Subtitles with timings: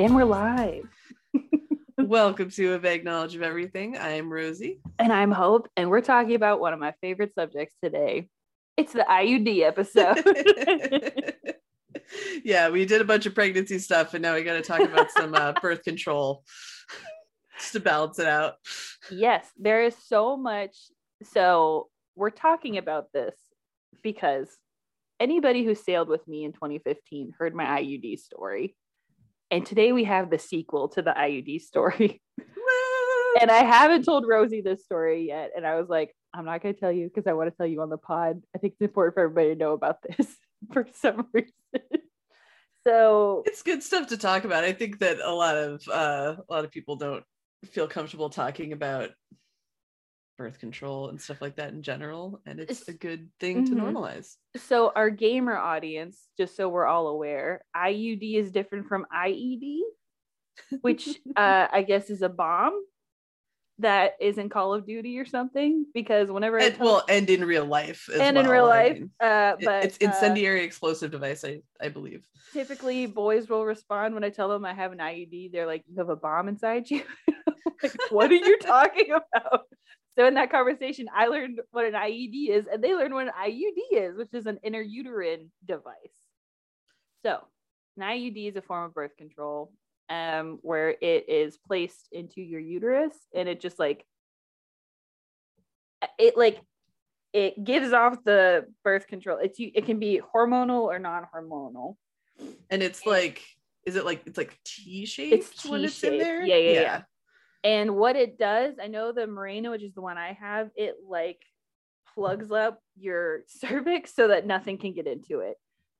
[0.00, 0.88] And we're live.
[1.98, 3.96] Welcome to a vague knowledge of everything.
[3.96, 4.78] I am Rosie.
[5.00, 5.68] And I'm Hope.
[5.76, 8.28] And we're talking about one of my favorite subjects today.
[8.76, 10.22] It's the IUD episode.
[12.44, 15.10] yeah, we did a bunch of pregnancy stuff, and now we got to talk about
[15.10, 16.44] some uh, birth control
[17.58, 18.54] just to balance it out.
[19.10, 20.76] yes, there is so much.
[21.24, 23.34] So, we're talking about this
[24.04, 24.48] because
[25.18, 28.76] anybody who sailed with me in 2015 heard my IUD story.
[29.50, 32.20] And today we have the sequel to the IUD story.
[33.40, 35.52] and I haven't told Rosie this story yet.
[35.56, 37.66] And I was like, I'm not going to tell you because I want to tell
[37.66, 38.42] you on the pod.
[38.54, 40.36] I think it's important for everybody to know about this
[40.72, 41.52] for some reason.
[42.86, 44.64] so it's good stuff to talk about.
[44.64, 47.24] I think that a lot of uh, a lot of people don't
[47.70, 49.10] feel comfortable talking about
[50.38, 53.74] birth control and stuff like that in general and it's a good thing mm-hmm.
[53.74, 59.04] to normalize so our gamer audience just so we're all aware iud is different from
[59.14, 59.80] ied
[60.80, 62.80] which uh, i guess is a bomb
[63.80, 67.64] that is in call of duty or something because whenever and, well and in real
[67.64, 68.44] life and well.
[68.44, 72.24] in real life I mean, uh, but it's incendiary uh, explosive device i i believe
[72.52, 75.96] typically boys will respond when i tell them i have an iud they're like you
[75.98, 77.02] have a bomb inside you
[77.82, 79.62] like, what are you talking about
[80.18, 83.32] so in that conversation, I learned what an IED is, and they learned what an
[83.40, 85.94] IUD is, which is an interuterine device.
[87.24, 87.38] So
[87.96, 89.72] an IUD is a form of birth control
[90.08, 94.04] um, where it is placed into your uterus and it just like
[96.18, 96.60] it like
[97.32, 99.38] it gives off the birth control.
[99.40, 101.96] It's it can be hormonal or non-hormonal.
[102.70, 103.44] And it's like,
[103.84, 106.44] is it like it's like T shaped it's when it's in there?
[106.44, 107.02] Yeah, yeah, yeah, yeah.
[107.64, 110.96] And what it does, I know the Mirena, which is the one I have, it
[111.06, 111.40] like
[112.14, 115.56] plugs up your cervix so that nothing can get into it.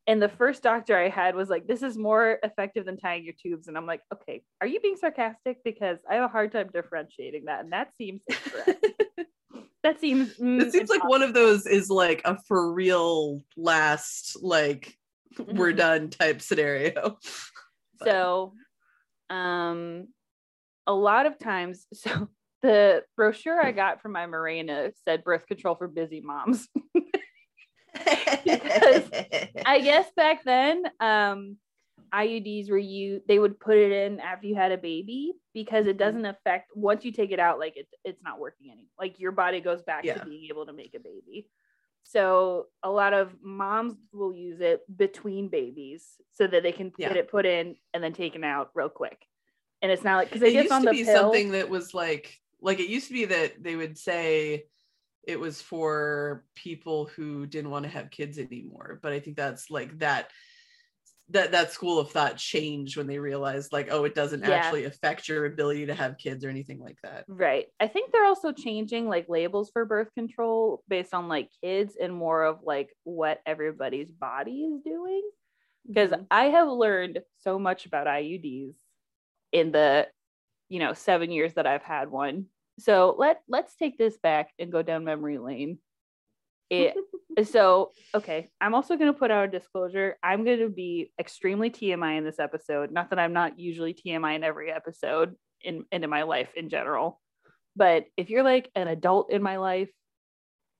[0.06, 3.34] And the first doctor I had was like, this is more effective than tying your
[3.34, 3.68] tubes.
[3.68, 5.62] And I'm like, okay, are you being sarcastic?
[5.62, 7.60] Because I have a hard time differentiating that.
[7.60, 8.22] And that seems
[9.82, 14.42] that seems mm, it seems like one of those is like a for real last,
[14.42, 14.96] like
[15.38, 15.76] we're mm-hmm.
[15.76, 17.18] done type scenario.
[18.02, 18.54] so
[19.28, 20.08] um
[20.88, 22.28] a lot of times, so
[22.62, 26.66] the brochure I got from my Mirena said birth control for busy moms.
[27.92, 29.04] because
[29.64, 31.56] I guess back then, um,
[32.12, 35.98] IUDs were you they would put it in after you had a baby because it
[35.98, 38.88] doesn't affect once you take it out, like it's it's not working anymore.
[38.98, 40.14] Like your body goes back yeah.
[40.14, 41.48] to being able to make a baby.
[42.04, 47.08] So a lot of moms will use it between babies so that they can yeah.
[47.08, 49.18] get it put in and then taken out real quick
[49.82, 51.14] and it's not like because it, it used to be pill.
[51.14, 54.64] something that was like like it used to be that they would say
[55.26, 59.70] it was for people who didn't want to have kids anymore but i think that's
[59.70, 60.30] like that
[61.30, 64.50] that that school of thought changed when they realized like oh it doesn't yeah.
[64.50, 68.24] actually affect your ability to have kids or anything like that right i think they're
[68.24, 72.88] also changing like labels for birth control based on like kids and more of like
[73.04, 75.22] what everybody's body is doing
[75.86, 76.24] because mm-hmm.
[76.30, 78.76] i have learned so much about iuds
[79.52, 80.06] in the
[80.68, 82.46] you know seven years that I've had one.
[82.78, 85.78] So let let's take this back and go down memory lane.
[86.70, 86.94] It
[87.48, 88.48] so okay.
[88.60, 90.16] I'm also going to put out a disclosure.
[90.22, 92.90] I'm going to be extremely TMI in this episode.
[92.90, 97.20] Not that I'm not usually TMI in every episode in into my life in general,
[97.74, 99.90] but if you're like an adult in my life,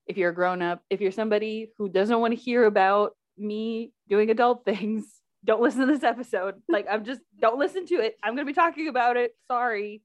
[0.05, 3.93] if you're a grown up, if you're somebody who doesn't want to hear about me
[4.09, 5.05] doing adult things,
[5.45, 6.55] don't listen to this episode.
[6.67, 8.15] Like, I'm just, don't listen to it.
[8.23, 9.35] I'm going to be talking about it.
[9.47, 10.01] Sorry.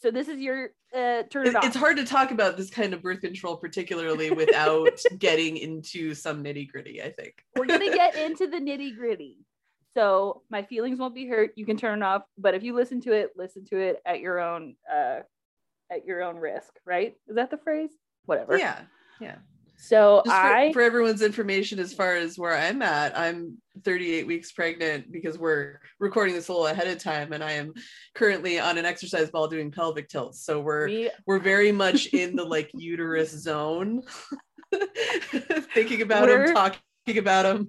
[0.00, 1.64] So this is your uh, turn it off.
[1.64, 6.44] It's hard to talk about this kind of birth control, particularly without getting into some
[6.44, 7.02] nitty gritty.
[7.02, 9.38] I think we're gonna get into the nitty gritty.
[9.96, 11.52] So my feelings won't be hurt.
[11.56, 14.20] You can turn it off, but if you listen to it, listen to it at
[14.20, 15.20] your own uh,
[15.90, 16.74] at your own risk.
[16.84, 17.14] Right?
[17.26, 17.90] Is that the phrase?
[18.26, 18.58] Whatever.
[18.58, 18.82] Yeah.
[19.20, 19.36] Yeah.
[19.84, 24.50] So for, I, for everyone's information, as far as where I'm at, I'm 38 weeks
[24.50, 27.74] pregnant because we're recording this a little ahead of time, and I am
[28.14, 30.42] currently on an exercise ball doing pelvic tilts.
[30.42, 34.00] So we're we, we're very much in the like uterus zone,
[35.74, 37.68] thinking about them, talking about them.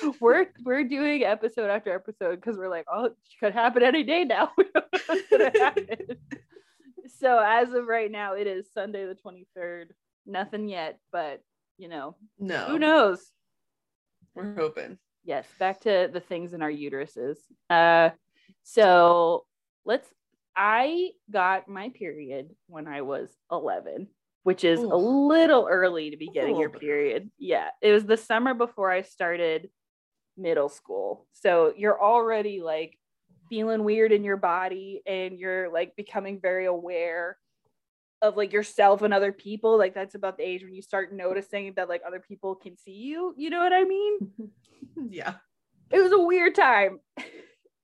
[0.20, 4.24] we're we're doing episode after episode because we're like, oh, it could happen any day
[4.24, 4.50] now.
[7.18, 9.88] so as of right now, it is Sunday the 23rd
[10.26, 11.42] nothing yet, but
[11.78, 13.20] you know, no, who knows?
[14.34, 14.98] We're hoping.
[15.24, 17.36] Yes, back to the things in our uteruses.
[17.70, 18.10] Uh,
[18.62, 19.46] so
[19.84, 20.08] let's.
[20.56, 24.06] I got my period when I was 11,
[24.44, 24.92] which is Ooh.
[24.92, 27.30] a little early to be getting your period.
[27.38, 29.68] Yeah, it was the summer before I started
[30.36, 31.26] middle school.
[31.32, 32.96] So you're already like
[33.48, 37.36] feeling weird in your body and you're like becoming very aware
[38.24, 41.74] of like yourself and other people like that's about the age when you start noticing
[41.76, 44.18] that like other people can see you you know what i mean?
[45.10, 45.34] Yeah.
[45.90, 47.00] It was a weird time.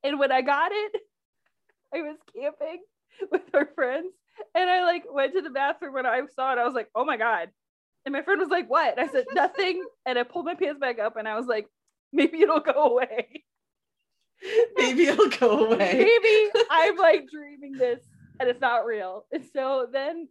[0.03, 0.97] And when i got it
[1.95, 2.79] i was camping
[3.31, 4.15] with our friends
[4.55, 6.59] and i like went to the bathroom when i saw it.
[6.59, 7.51] I was like oh my god.
[8.07, 8.97] And my friend was like what?
[8.97, 9.85] And i said nothing.
[10.07, 11.67] And i pulled my pants back up and i was like
[12.15, 13.45] maybe it'll go away.
[14.79, 16.09] Maybe it'll go away.
[16.23, 16.65] Maybe.
[16.71, 18.01] I'm like dreaming this
[18.41, 19.27] and it's not real.
[19.33, 20.29] And so then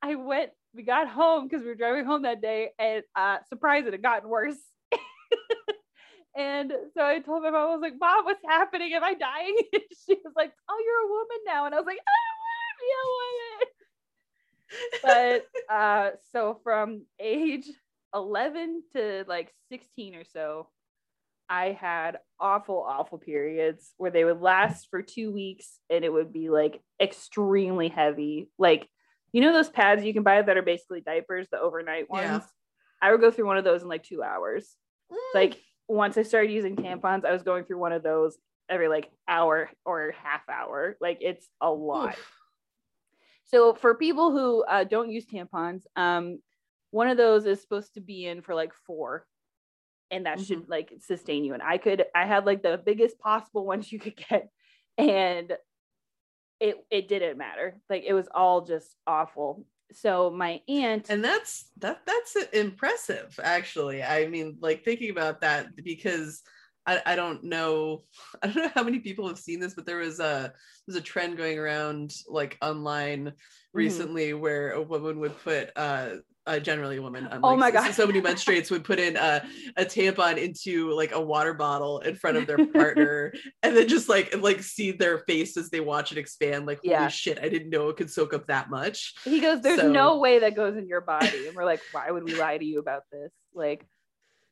[0.00, 3.86] I went, we got home because we were driving home that day and uh surprised
[3.86, 4.56] it had gotten worse.
[6.36, 8.94] and so I told my mom, I was like, Mom, what's happening?
[8.94, 9.56] Am I dying?
[9.74, 11.66] And she was like, Oh, you're a woman now.
[11.66, 13.06] And I was like, I don't want to be a
[15.10, 15.42] woman.
[15.68, 17.68] but uh so from age
[18.14, 20.68] 11 to like 16 or so,
[21.52, 26.32] I had awful, awful periods where they would last for two weeks and it would
[26.32, 28.48] be like extremely heavy.
[28.58, 28.88] Like,
[29.32, 32.24] you know, those pads you can buy that are basically diapers, the overnight ones?
[32.24, 32.40] Yeah.
[33.02, 34.74] I would go through one of those in like two hours.
[35.12, 35.16] Mm.
[35.34, 38.38] Like, once I started using tampons, I was going through one of those
[38.70, 40.96] every like hour or half hour.
[41.02, 42.14] Like, it's a lot.
[42.14, 42.32] Oof.
[43.44, 46.38] So, for people who uh, don't use tampons, um,
[46.92, 49.26] one of those is supposed to be in for like four
[50.12, 50.44] and that mm-hmm.
[50.44, 53.98] should like sustain you and i could i had like the biggest possible ones you
[53.98, 54.48] could get
[54.98, 55.52] and
[56.60, 61.70] it it didn't matter like it was all just awful so my aunt and that's
[61.78, 66.42] that that's impressive actually i mean like thinking about that because
[66.84, 68.02] I, I don't know
[68.42, 70.52] I don't know how many people have seen this, but there was a
[70.86, 73.36] there's a trend going around like online mm-hmm.
[73.72, 74.40] recently mm-hmm.
[74.40, 77.28] where a woman would put uh uh, generally a woman.
[77.42, 77.92] oh my god!
[77.92, 79.44] So many menstruators would put in a,
[79.76, 84.08] a tampon into like a water bottle in front of their partner, and then just
[84.08, 86.66] like like see their face as they watch it expand.
[86.66, 87.38] Like, holy shit!
[87.40, 89.14] I didn't know it could soak up that much.
[89.24, 89.90] He goes, "There's so...
[89.90, 92.64] no way that goes in your body," and we're like, "Why would we lie to
[92.64, 93.86] you about this?" Like,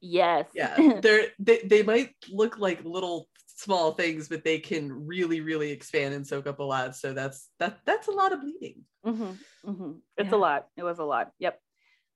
[0.00, 5.40] yes, yeah, they're they, they might look like little small things, but they can really
[5.40, 6.94] really expand and soak up a lot.
[6.94, 8.84] So that's that that's a lot of bleeding.
[9.04, 9.92] Mm-hmm, mm-hmm.
[10.18, 10.36] It's yeah.
[10.36, 10.66] a lot.
[10.76, 11.32] It was a lot.
[11.40, 11.58] Yep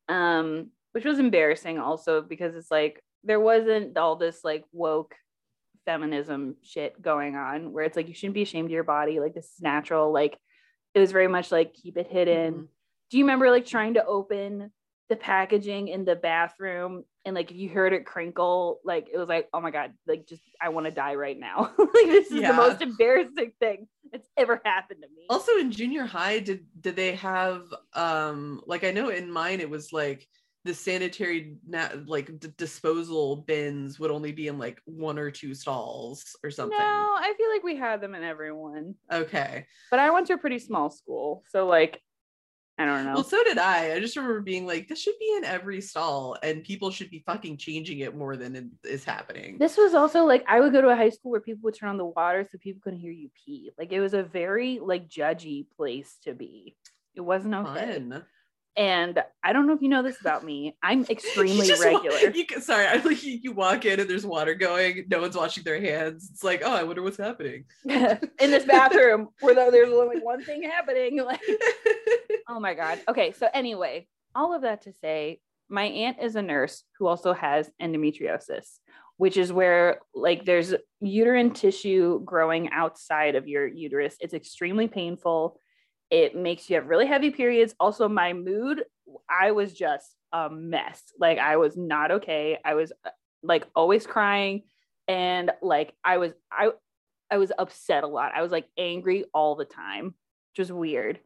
[0.09, 5.15] um, which was embarrassing also because it's like there wasn't all this like woke
[5.85, 9.35] feminism shit going on where it's like you shouldn't be ashamed of your body like
[9.35, 10.39] this is natural like
[10.95, 12.65] it was very much like keep it hidden mm-hmm.
[13.11, 14.71] do you remember like trying to open
[15.09, 19.29] the packaging in the bathroom and like if you heard it crinkle like it was
[19.29, 21.73] like oh my god like just i want to die right now.
[21.79, 22.49] Like this is yeah.
[22.51, 25.27] the most embarrassing thing that's ever happened to me.
[25.31, 27.63] Also in junior high did did they have
[27.93, 30.27] um like i know in mine it was like
[30.65, 35.55] the sanitary na- like d- disposal bins would only be in like one or two
[35.55, 36.79] stalls or something.
[36.79, 39.67] No i feel like we had them in everyone okay.
[39.91, 42.03] But i went to a pretty small school so like
[42.77, 43.15] I don't know.
[43.15, 43.95] Well, so did I.
[43.95, 47.23] I just remember being like, this should be in every stall, and people should be
[47.25, 49.59] fucking changing it more than it is happening.
[49.59, 51.91] This was also like I would go to a high school where people would turn
[51.91, 53.71] on the water so people couldn't hear you pee.
[53.79, 56.77] Like it was a very like judgy place to be.
[57.15, 57.93] It wasn't okay.
[57.93, 58.25] Fun.
[58.77, 60.77] And I don't know if you know this about me.
[60.83, 62.31] I'm extremely regular.
[62.35, 65.05] you can, sorry, I like you, you walk in and there's water going.
[65.09, 66.29] No one's washing their hands.
[66.33, 70.63] It's like, oh, I wonder what's happening in this bathroom where there's only one thing
[70.63, 71.23] happening.
[71.25, 71.41] Like,
[72.49, 73.01] oh my god.
[73.09, 75.41] Okay, so anyway, all of that to say,
[75.71, 78.79] my aunt is a nurse who also has endometriosis,
[79.17, 84.17] which is where like there's uterine tissue growing outside of your uterus.
[84.21, 85.59] It's extremely painful
[86.15, 87.75] it makes you have really heavy periods.
[87.81, 88.85] Also, my mood,
[89.29, 91.03] I was just a mess.
[91.19, 92.57] Like, I was not okay.
[92.65, 93.11] I was uh,
[93.43, 94.63] like always crying.
[95.09, 96.71] And like, I was, I,
[97.33, 98.31] I was upset a lot.
[98.33, 100.15] I was like angry all the time,
[100.55, 101.19] just weird.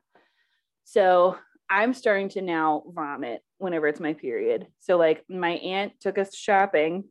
[0.85, 1.37] So
[1.69, 4.69] I'm starting to now vomit whenever it's my period.
[4.81, 7.05] So like my aunt took us shopping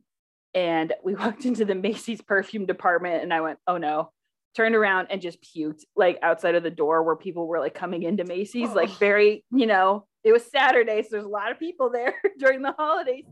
[0.52, 4.10] and we walked into the Macy's perfume department and I went, "Oh no
[4.54, 8.02] turned around and just puked like outside of the door where people were like coming
[8.02, 8.74] into Macy's, oh.
[8.74, 12.60] like very, you know, it was Saturday, so there's a lot of people there during
[12.60, 13.24] the holidays.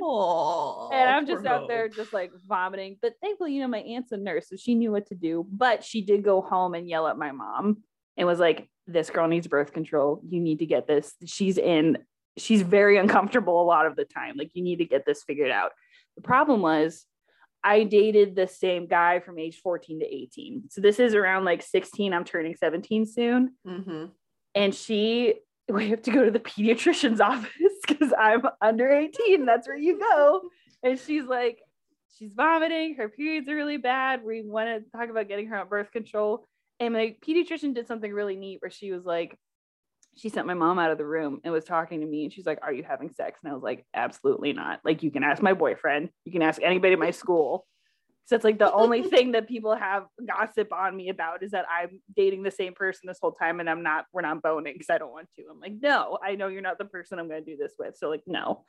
[0.00, 2.98] Oh, and I'm just out there just like vomiting.
[3.00, 5.46] But thankfully, you know, my aunt's a nurse, so she knew what to do.
[5.50, 7.78] But she did go home and yell at my mom
[8.16, 10.20] and was like, This girl needs birth control.
[10.28, 11.14] You need to get this.
[11.24, 11.98] She's in,
[12.36, 14.34] she's very uncomfortable a lot of the time.
[14.36, 15.70] Like, you need to get this figured out.
[16.16, 17.06] The problem was
[17.64, 20.64] I dated the same guy from age 14 to 18.
[20.68, 22.12] So this is around like 16.
[22.12, 23.54] I'm turning 17 soon.
[23.66, 24.04] Mm-hmm.
[24.54, 25.36] And she,
[25.68, 27.50] we have to go to the pediatrician's office
[27.88, 29.46] because I'm under 18.
[29.46, 30.42] That's where you go.
[30.82, 31.60] And she's like,
[32.18, 32.96] she's vomiting.
[32.96, 34.22] Her periods are really bad.
[34.22, 36.46] We want to talk about getting her on birth control.
[36.80, 39.38] And my pediatrician did something really neat where she was like,
[40.16, 42.46] she sent my mom out of the room and was talking to me and she's
[42.46, 43.40] like are you having sex?
[43.42, 44.80] And i was like absolutely not.
[44.84, 46.10] Like you can ask my boyfriend.
[46.24, 47.66] You can ask anybody at my school.
[48.26, 51.66] So it's like the only thing that people have gossip on me about is that
[51.70, 54.90] i'm dating the same person this whole time and i'm not we're not boning because
[54.90, 55.44] i don't want to.
[55.50, 57.96] I'm like no i know you're not the person i'm going to do this with.
[57.96, 58.64] So like no.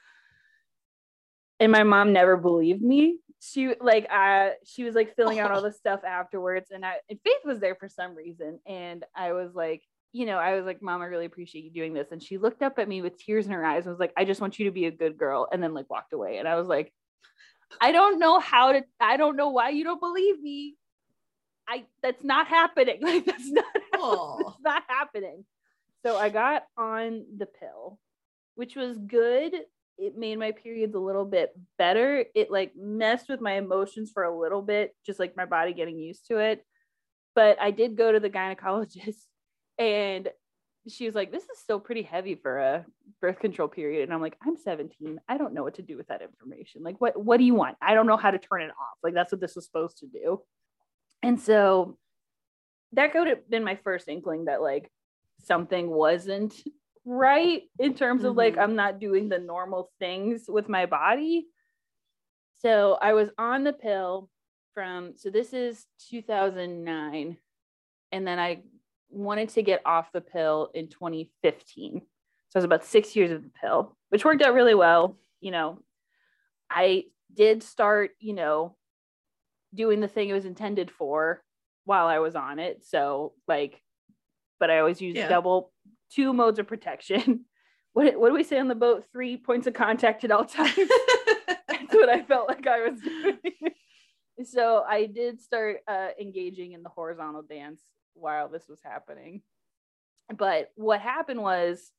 [1.57, 3.19] And my mom never believed me.
[3.39, 7.19] She like uh she was like filling out all the stuff afterwards and i and
[7.23, 9.83] faith was there for some reason and i was like
[10.15, 12.07] you know, I was like, Mom, I really appreciate you doing this.
[12.13, 14.23] And she looked up at me with tears in her eyes and was like, I
[14.23, 15.49] just want you to be a good girl.
[15.51, 16.37] And then like walked away.
[16.37, 16.93] And I was like,
[17.81, 20.77] I don't know how to, I don't know why you don't believe me.
[21.67, 22.99] I that's not happening.
[23.01, 25.43] Like that's not that's not happening.
[26.05, 27.99] So I got on the pill,
[28.53, 29.53] which was good.
[29.97, 32.23] It made my periods a little bit better.
[32.33, 35.99] It like messed with my emotions for a little bit, just like my body getting
[35.99, 36.65] used to it.
[37.33, 39.25] But I did go to the gynecologist
[39.77, 40.29] and
[40.87, 42.85] she was like, This is still pretty heavy for a
[43.21, 44.03] birth control period.
[44.03, 45.19] And I'm like, I'm 17.
[45.27, 46.83] I don't know what to do with that information.
[46.83, 47.77] Like, what what do you want?
[47.81, 48.97] I don't know how to turn it off.
[49.03, 50.41] Like, that's what this was supposed to do.
[51.23, 51.97] And so
[52.93, 54.91] that could have been my first inkling that like
[55.43, 56.53] something wasn't
[57.05, 58.39] right in terms of mm-hmm.
[58.39, 61.47] like I'm not doing the normal things with my body.
[62.61, 64.29] So I was on the pill
[64.73, 67.37] from so this is 2009
[68.11, 68.61] and then I
[69.15, 72.01] wanted to get off the pill in 2015.
[72.01, 72.05] So
[72.55, 75.17] I was about six years of the pill, which worked out really well.
[75.39, 75.79] You know,
[76.69, 78.75] I did start, you know,
[79.73, 81.43] doing the thing it was intended for
[81.85, 82.85] while I was on it.
[82.85, 83.81] So like,
[84.59, 85.27] but I always use yeah.
[85.27, 85.71] double
[86.11, 87.45] two modes of protection.
[87.93, 89.05] What, what do we say on the boat?
[89.13, 90.75] Three points of contact at all times.
[91.69, 93.39] That's what I felt like I was doing.
[94.43, 97.81] so I did start uh, engaging in the horizontal dance
[98.15, 99.41] while this was happening.
[100.35, 101.91] But what happened was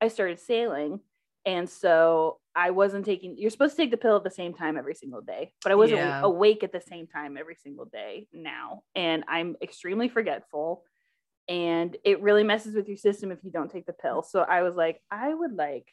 [0.00, 1.00] I started sailing.
[1.46, 4.76] And so I wasn't taking, you're supposed to take the pill at the same time
[4.76, 6.20] every single day, but I wasn't yeah.
[6.22, 8.82] awake at the same time every single day now.
[8.94, 10.82] And I'm extremely forgetful.
[11.48, 14.22] And it really messes with your system if you don't take the pill.
[14.22, 15.88] So I was like, I would like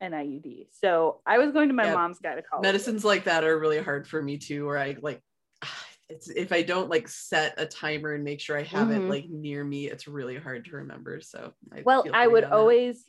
[0.00, 0.66] an IUD.
[0.80, 1.94] So I was going to my yeah.
[1.94, 2.62] mom's gynecologist.
[2.62, 5.20] Medicines like that are really hard for me too, where I like
[6.10, 9.06] it's if I don't like set a timer and make sure I have mm-hmm.
[9.06, 11.20] it like near me, it's really hard to remember.
[11.20, 13.04] So I well, I would always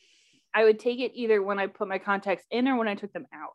[0.53, 3.11] I would take it either when I put my contacts in or when I took
[3.11, 3.53] them out.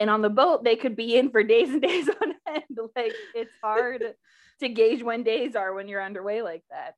[0.00, 2.78] And on the boat, they could be in for days and days on end.
[2.96, 4.02] Like it's hard
[4.60, 6.94] to gauge when days are when you're underway like that.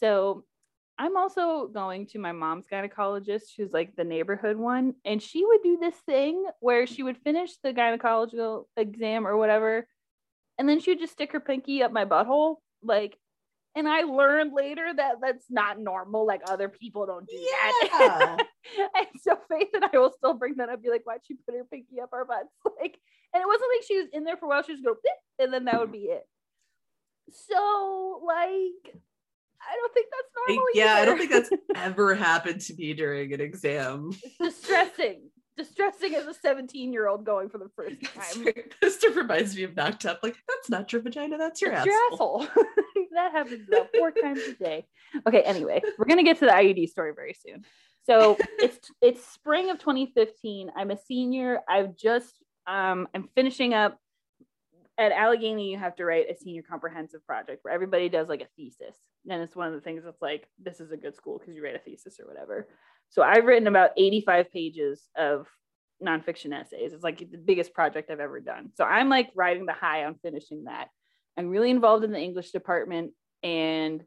[0.00, 0.44] So
[0.98, 5.62] I'm also going to my mom's gynecologist, who's like the neighborhood one, and she would
[5.62, 9.86] do this thing where she would finish the gynecological exam or whatever,
[10.58, 13.16] and then she would just stick her pinky up my butthole like
[13.78, 16.26] and I learned later that that's not normal.
[16.26, 17.98] Like other people don't do yeah.
[17.98, 18.38] that.
[18.96, 20.82] and so Faith and I will still bring that up.
[20.82, 22.48] Be like, why'd she put her pinky up our butts?
[22.80, 22.98] Like,
[23.34, 24.62] and it wasn't like she was in there for a while.
[24.62, 24.96] She just go,
[25.38, 26.26] and then that would be it.
[27.30, 28.96] So like,
[29.60, 30.64] I don't think that's normal.
[30.74, 31.02] Yeah, either.
[31.02, 34.10] I don't think that's ever happened to me during an exam.
[34.22, 35.20] It's distressing
[35.58, 38.46] distressing as a 17 year old going for the first time.
[38.80, 40.20] this reminds me of knocked up.
[40.22, 42.40] Like, that's not your vagina, that's your that's asshole.
[42.40, 42.64] Your asshole.
[43.12, 44.86] that happens about four times a day.
[45.26, 47.64] Okay, anyway, we're gonna get to the IUD story very soon.
[48.06, 50.70] So it's it's spring of 2015.
[50.76, 51.60] I'm a senior.
[51.68, 52.34] I've just
[52.66, 53.98] um I'm finishing up
[54.98, 58.48] at Allegheny, you have to write a senior comprehensive project where everybody does like a
[58.56, 58.96] thesis.
[59.30, 61.62] And it's one of the things that's like, this is a good school because you
[61.62, 62.66] write a thesis or whatever.
[63.10, 65.46] So I've written about 85 pages of
[66.02, 66.92] nonfiction essays.
[66.92, 68.70] It's like the biggest project I've ever done.
[68.74, 70.88] So I'm like riding the high on finishing that.
[71.36, 73.12] I'm really involved in the English department.
[73.42, 74.04] And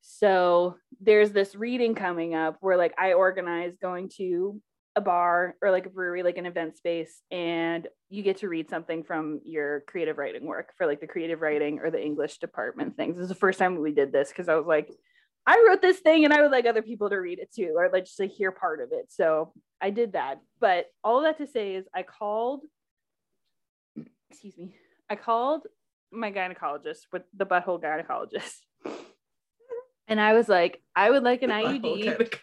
[0.00, 4.60] so there's this reading coming up where like I organize going to
[4.94, 8.68] a bar or like a brewery, like an event space, and you get to read
[8.68, 12.96] something from your creative writing work for like the creative writing or the English department
[12.96, 13.16] things.
[13.16, 14.90] This is the first time we did this because I was like,
[15.46, 17.90] I wrote this thing and I would like other people to read it too, or
[17.92, 19.06] like just to hear part of it.
[19.10, 20.40] So I did that.
[20.60, 22.62] But all that to say is I called,
[24.30, 24.76] excuse me,
[25.10, 25.66] I called
[26.12, 28.54] my gynecologist with the butthole gynecologist.
[30.08, 32.36] And I was like, I would like an IUD.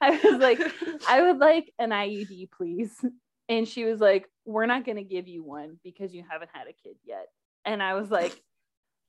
[0.00, 0.60] I was like,
[1.08, 3.04] I would like an IUD, please.
[3.48, 6.68] And she was like, We're not going to give you one because you haven't had
[6.68, 7.26] a kid yet.
[7.64, 8.38] And I was like,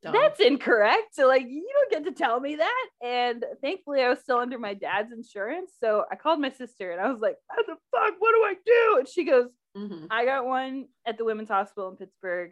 [0.04, 0.14] Dumb.
[0.14, 1.14] that's incorrect.
[1.14, 2.88] So like you don't get to tell me that.
[3.02, 5.72] And thankfully I was still under my dad's insurance.
[5.80, 8.14] So I called my sister and I was like, what the fuck?
[8.20, 9.00] What do I do?
[9.00, 10.06] And she goes, mm-hmm.
[10.12, 12.52] I got one at the women's hospital in Pittsburgh.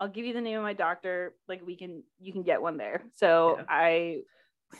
[0.00, 1.34] I'll give you the name of my doctor.
[1.48, 3.02] Like we can you can get one there.
[3.14, 3.64] So yeah.
[3.68, 4.18] I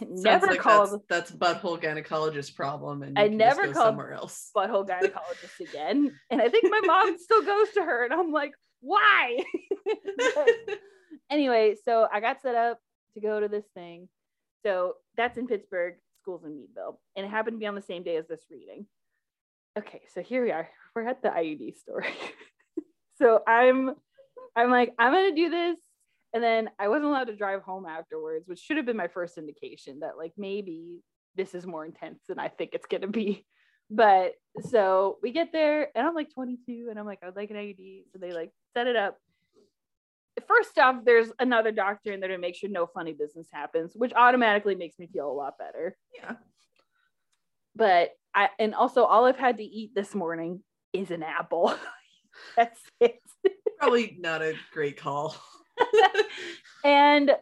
[0.00, 4.86] never like called that's, that's, butthole gynecologist problem and I never called somewhere else butthole
[4.86, 9.42] gynecologist again and I think my mom still goes to her and I'm like why
[11.30, 12.80] anyway so I got set up
[13.14, 14.08] to go to this thing
[14.62, 18.02] so that's in Pittsburgh schools in Meadville and it happened to be on the same
[18.02, 18.86] day as this reading
[19.78, 22.14] okay so here we are we're at the IUD story
[23.18, 23.94] so I'm
[24.56, 25.76] I'm like I'm gonna do this
[26.34, 29.38] and then I wasn't allowed to drive home afterwards, which should have been my first
[29.38, 31.00] indication that like maybe
[31.36, 33.46] this is more intense than I think it's gonna be.
[33.90, 34.32] But
[34.68, 37.56] so we get there and I'm like 22 and I'm like, I would like an
[37.56, 38.04] IUD.
[38.12, 39.16] So they like set it up.
[40.46, 44.12] First off, there's another doctor in there to make sure no funny business happens, which
[44.14, 45.96] automatically makes me feel a lot better.
[46.14, 46.34] Yeah.
[47.74, 51.74] But I and also all I've had to eat this morning is an apple.
[52.56, 53.20] That's it.
[53.78, 55.36] Probably not a great call.
[56.84, 57.32] and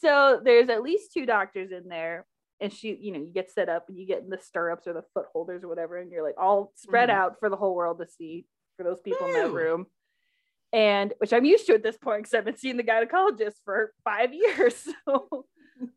[0.00, 2.26] so there's at least two doctors in there
[2.60, 4.92] and she you know you get set up and you get in the stirrups or
[4.92, 7.12] the foot holders or whatever and you're like all spread mm.
[7.12, 8.46] out for the whole world to see
[8.76, 9.34] for those people Ew.
[9.34, 9.86] in that room
[10.74, 13.92] and which i'm used to at this point because i've been seeing the gynecologist for
[14.02, 15.46] five years so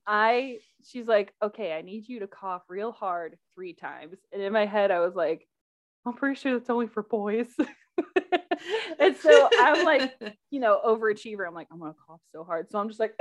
[0.05, 4.53] i she's like okay i need you to cough real hard three times and in
[4.53, 5.48] my head i was like
[6.05, 7.48] i'm pretty sure that's only for boys
[9.00, 10.13] and so I'm like,
[10.51, 11.48] you know, overachiever.
[11.48, 12.69] I'm like, I'm gonna cough so hard.
[12.69, 13.13] So I'm just like,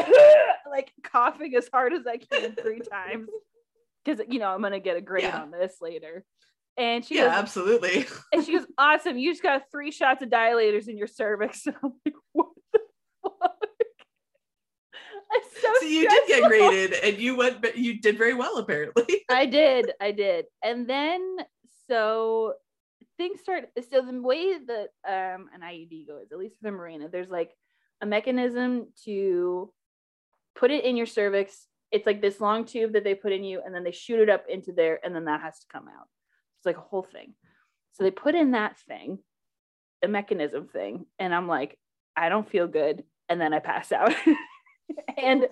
[0.70, 3.28] like coughing as hard as I can three times
[4.04, 5.42] because you know I'm gonna get a grade yeah.
[5.42, 6.24] on this later.
[6.78, 8.06] And she yeah, goes, absolutely.
[8.32, 9.16] and she goes, awesome.
[9.18, 11.66] You just got three shots of dilators in your cervix.
[11.66, 12.80] And I'm like, what the
[13.22, 13.52] fuck?
[15.60, 19.24] So, so you did get graded and you went but you did very well apparently
[19.28, 21.38] i did i did and then
[21.88, 22.54] so
[23.16, 27.10] things start so the way that um an IUD goes, at least for the Mirena,
[27.10, 27.52] there's like
[28.00, 29.72] a mechanism to
[30.54, 31.66] put it in your cervix.
[31.90, 34.28] It's like this long tube that they put in you, and then they shoot it
[34.28, 36.08] up into there, and then that has to come out.
[36.66, 37.34] Like a whole thing.
[37.92, 39.18] So they put in that thing,
[40.02, 41.78] the mechanism thing, and I'm like,
[42.16, 44.12] I don't feel good, and then I pass out.
[45.16, 45.46] and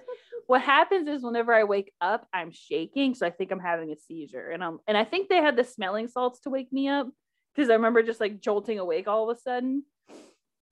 [0.46, 3.96] what happens is whenever I wake up, I'm shaking, so I think I'm having a
[3.96, 7.08] seizure, and I'm and I think they had the smelling salts to wake me up
[7.54, 9.84] because I remember just like jolting awake all of a sudden.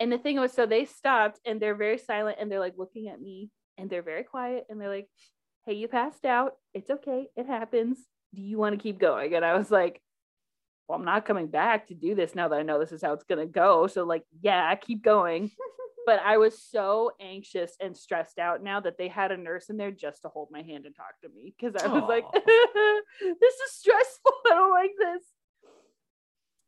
[0.01, 3.09] And the thing was, so they stopped and they're very silent and they're like looking
[3.09, 5.09] at me and they're very quiet and they're like,
[5.65, 6.55] Hey, you passed out.
[6.75, 7.29] It's okay.
[7.37, 7.99] It happens.
[8.35, 9.35] Do you want to keep going?
[9.35, 10.03] And I was like,
[10.89, 13.13] Well, I'm not coming back to do this now that I know this is how
[13.13, 13.87] it's going to go.
[13.87, 15.51] So, like, yeah, keep going.
[16.07, 19.77] but I was so anxious and stressed out now that they had a nurse in
[19.77, 22.09] there just to hold my hand and talk to me because I was Aww.
[22.09, 24.33] like, this is stressful.
[24.47, 25.23] I don't like this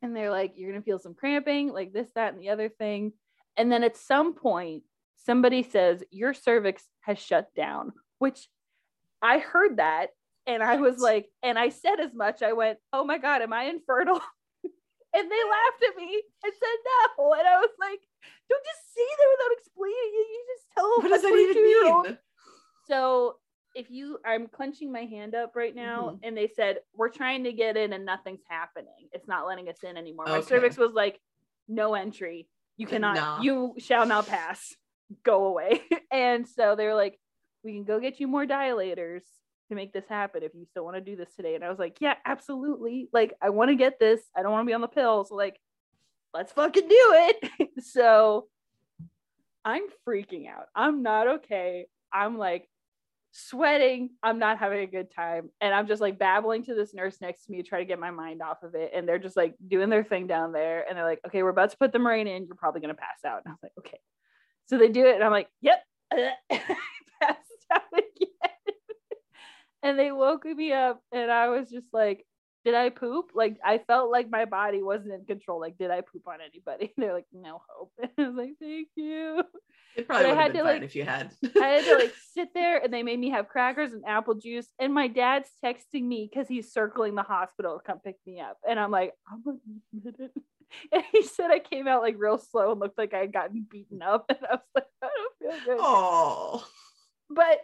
[0.05, 2.69] and they're like, you're going to feel some cramping, like this, that, and the other
[2.69, 3.13] thing.
[3.57, 4.83] And then at some point,
[5.25, 8.47] somebody says, your cervix has shut down, which
[9.23, 10.09] I heard that.
[10.47, 12.43] And I was like, and I said as much.
[12.43, 14.21] I went, oh my God, am I infertile?
[15.15, 16.79] and they laughed at me and said
[17.19, 17.33] no.
[17.33, 18.01] And I was like,
[18.49, 20.29] don't just say that without explaining it.
[20.31, 21.03] You just tell them.
[21.03, 22.19] What does that even mean?
[22.89, 23.37] So
[23.75, 26.17] if you i'm clenching my hand up right now mm-hmm.
[26.23, 29.79] and they said we're trying to get in and nothing's happening it's not letting us
[29.83, 30.37] in anymore okay.
[30.37, 31.21] my cervix was like
[31.69, 33.41] no entry you cannot nah.
[33.41, 34.75] you shall not pass
[35.23, 37.19] go away and so they were like
[37.63, 39.23] we can go get you more dilators
[39.69, 41.79] to make this happen if you still want to do this today and i was
[41.79, 44.81] like yeah absolutely like i want to get this i don't want to be on
[44.81, 45.59] the pills like
[46.33, 48.47] let's fucking do it so
[49.65, 52.69] i'm freaking out i'm not okay i'm like
[53.35, 54.11] sweating.
[54.23, 55.51] I'm not having a good time.
[55.61, 57.99] And I'm just like babbling to this nurse next to me to try to get
[57.99, 58.93] my mind off of it.
[58.95, 60.85] And they're just like doing their thing down there.
[60.89, 62.47] And they're like, okay, we're about to put the Mirena in.
[62.47, 63.43] You're probably going to pass out.
[63.45, 63.99] And I was like, okay.
[64.67, 65.17] So they do it.
[65.17, 65.83] And I'm like, yep.
[66.13, 68.54] passed out again.
[69.85, 71.01] And they woke me up.
[71.13, 72.27] And I was just like,
[72.65, 73.27] did I poop?
[73.35, 75.61] Like I felt like my body wasn't in control.
[75.61, 76.93] Like, did I poop on anybody?
[76.97, 77.93] And they're like, no hope.
[78.01, 79.43] And I was like, thank you.
[79.97, 81.31] It probably would have been fine like, if you had.
[81.61, 84.67] I had to like sit there and they made me have crackers and apple juice.
[84.81, 88.57] And my dad's texting me because he's circling the hospital to come pick me up.
[88.69, 90.33] And I'm like, I'm a minute.
[90.91, 93.65] And he said I came out like real slow and looked like I had gotten
[93.71, 94.25] beaten up.
[94.31, 95.79] And I was like, I don't feel good.
[95.81, 96.67] Oh.
[97.31, 97.61] But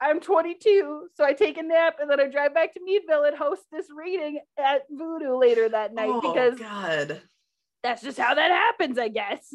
[0.00, 3.36] I'm 22, so I take a nap and then I drive back to Meadville and
[3.36, 7.20] host this reading at Voodoo later that night oh, because God,
[7.82, 9.52] that's just how that happens, I guess.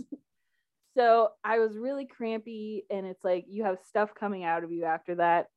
[0.98, 4.84] so I was really crampy, and it's like you have stuff coming out of you
[4.84, 5.48] after that.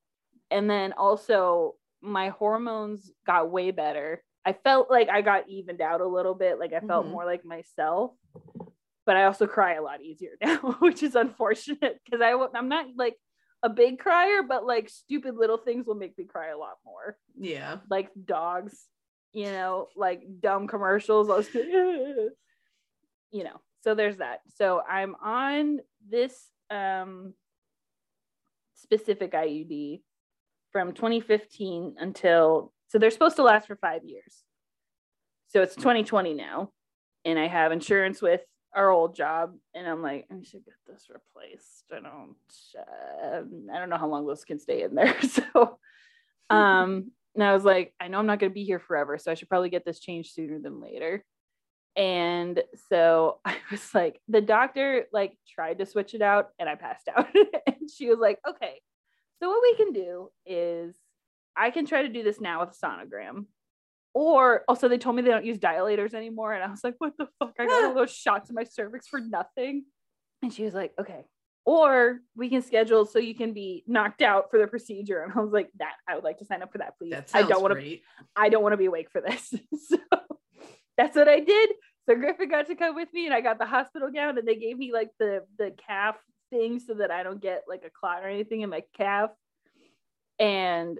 [0.52, 4.22] And then also, my hormones got way better.
[4.44, 7.14] I felt like I got evened out a little bit, like I felt mm-hmm.
[7.14, 8.12] more like myself.
[9.04, 12.86] But I also cry a lot easier now, which is unfortunate because I I'm not
[12.96, 13.16] like
[13.62, 17.16] a big crier, but like stupid little things will make me cry a lot more.
[17.38, 18.86] Yeah, like dogs,
[19.32, 21.30] you know, like dumb commercials.
[21.30, 22.30] I was, you
[23.32, 25.78] know, so there's that so i'm on
[26.10, 27.32] this um
[28.74, 30.00] specific iud
[30.72, 34.42] from 2015 until so they're supposed to last for five years
[35.46, 36.72] so it's 2020 now
[37.24, 38.40] and i have insurance with
[38.76, 42.36] our old job and i'm like i should get this replaced i don't
[42.78, 45.78] uh, i don't know how long those can stay in there so
[46.50, 49.32] um and i was like i know i'm not going to be here forever so
[49.32, 51.24] i should probably get this changed sooner than later
[51.96, 56.74] and so I was like, the doctor like tried to switch it out and I
[56.74, 57.26] passed out.
[57.66, 58.80] and she was like, okay,
[59.40, 60.94] so what we can do is
[61.56, 63.46] I can try to do this now with sonogram.
[64.16, 66.54] Or also they told me they don't use dilators anymore.
[66.54, 67.52] And I was like, what the fuck?
[67.58, 69.84] I got all those shots in my cervix for nothing.
[70.42, 71.26] And she was like, okay.
[71.66, 75.20] Or we can schedule so you can be knocked out for the procedure.
[75.20, 77.10] And I was like, that I would like to sign up for that, please.
[77.10, 77.98] That I don't want to
[78.34, 79.52] I don't want to be awake for this.
[79.86, 79.98] so
[80.96, 81.72] that's what I did.
[82.08, 84.56] So Griffin got to come with me and I got the hospital gown and they
[84.56, 86.16] gave me like the the calf
[86.48, 89.28] thing so that I don't get like a clot or anything in my calf.
[90.38, 90.98] And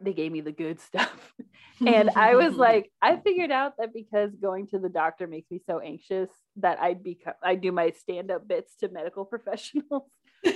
[0.00, 1.34] they gave me the good stuff.
[1.86, 5.60] and I was like, I figured out that because going to the doctor makes me
[5.66, 10.04] so anxious that I'd become I do my stand-up bits to medical professionals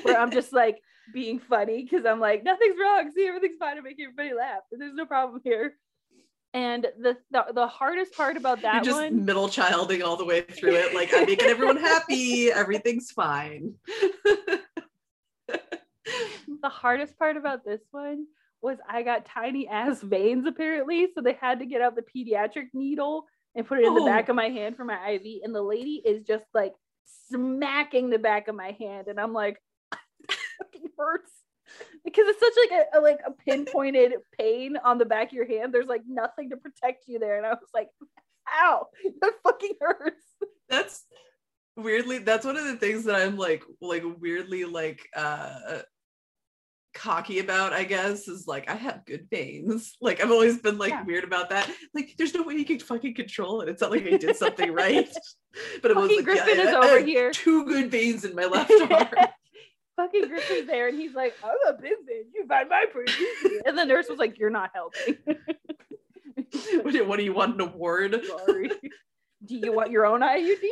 [0.02, 0.78] where I'm just like
[1.12, 3.10] being funny because I'm like, nothing's wrong.
[3.14, 4.60] See, everything's fine to make everybody laugh.
[4.70, 5.74] There's no problem here.
[6.54, 10.24] And the, the, the hardest part about that You're just one, middle childing all the
[10.24, 10.94] way through it.
[10.94, 12.50] Like I'm making everyone happy.
[12.50, 13.74] Everything's fine.
[15.46, 18.26] the hardest part about this one
[18.62, 22.68] was I got tiny ass veins apparently, so they had to get out the pediatric
[22.74, 24.00] needle and put it in oh.
[24.00, 25.42] the back of my hand for my IV.
[25.44, 26.72] And the lady is just like
[27.30, 29.60] smacking the back of my hand, and I'm like,
[30.72, 31.32] it hurts
[32.04, 35.46] because it's such like a, a, like a pinpointed pain on the back of your
[35.46, 35.72] hand.
[35.72, 37.88] There's like nothing to protect you there, and I was like,
[38.60, 38.86] "Ow,
[39.20, 40.24] that fucking hurts."
[40.68, 41.04] That's
[41.76, 42.18] weirdly.
[42.18, 45.82] That's one of the things that I'm like, like weirdly like uh
[46.98, 49.96] cocky about, I guess, is like I have good veins.
[50.00, 51.04] Like I've always been like yeah.
[51.04, 51.70] weird about that.
[51.94, 53.68] Like there's no way you can fucking control it.
[53.68, 55.08] It's not like I did something right.
[55.82, 57.32] But it was like Griffin yeah, is I, over I here.
[57.32, 59.28] Two good veins in my left arm
[59.96, 62.26] fucking Griffin's there and he's like, I'm a bitch.
[62.32, 63.12] You find my pretty.
[63.66, 65.16] And the nurse was like, You're not helping.
[66.82, 68.20] what, do you, what do you want an award?
[68.24, 68.70] Sorry.
[69.44, 70.68] Do you want your own IUD?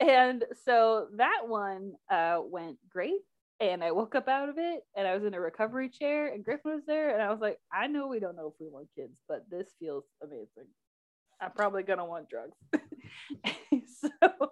[0.00, 3.20] and so that one uh, went great.
[3.60, 6.42] And I woke up out of it and I was in a recovery chair and
[6.44, 7.12] Griffin was there.
[7.12, 9.68] And I was like, I know we don't know if we want kids, but this
[9.78, 10.68] feels amazing.
[11.42, 12.56] I'm probably to want drugs.
[14.00, 14.50] so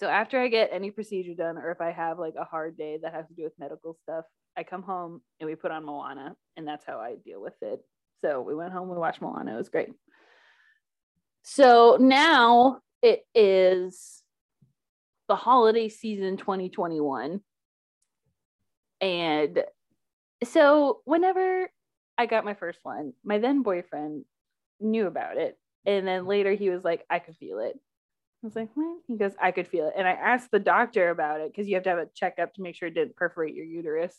[0.00, 2.98] so after I get any procedure done, or if I have like a hard day
[3.02, 4.24] that has to do with medical stuff,
[4.56, 7.80] I come home and we put on Moana, and that's how I deal with it.
[8.22, 9.88] So we went home, we watched Moana, it was great.
[11.42, 14.22] So now it is
[15.28, 17.40] the holiday season 2021.
[19.00, 19.62] And
[20.44, 21.70] so whenever
[22.18, 24.24] I got my first one, my then boyfriend
[24.80, 25.58] knew about it.
[25.84, 27.78] And then later he was like, I could feel it.
[28.42, 28.98] I was like, what?
[29.06, 29.94] He goes, I could feel it.
[29.96, 32.62] And I asked the doctor about it because you have to have a checkup to
[32.62, 34.14] make sure it didn't perforate your uterus.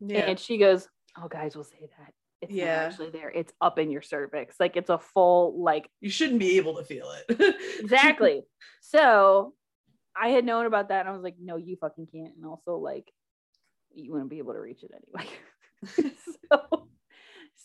[0.00, 0.20] Yeah.
[0.20, 2.12] And she goes, Oh, guys will say that.
[2.40, 2.76] It's yeah.
[2.76, 3.30] not actually there.
[3.30, 4.56] It's up in your cervix.
[4.60, 7.56] Like it's a full, like you shouldn't be able to feel it.
[7.80, 8.42] exactly.
[8.80, 9.54] So
[10.20, 12.36] I had known about that and I was like, no, you fucking can't.
[12.36, 13.10] And also like
[13.98, 15.30] you wouldn't be able to reach it anyway.
[16.50, 16.88] so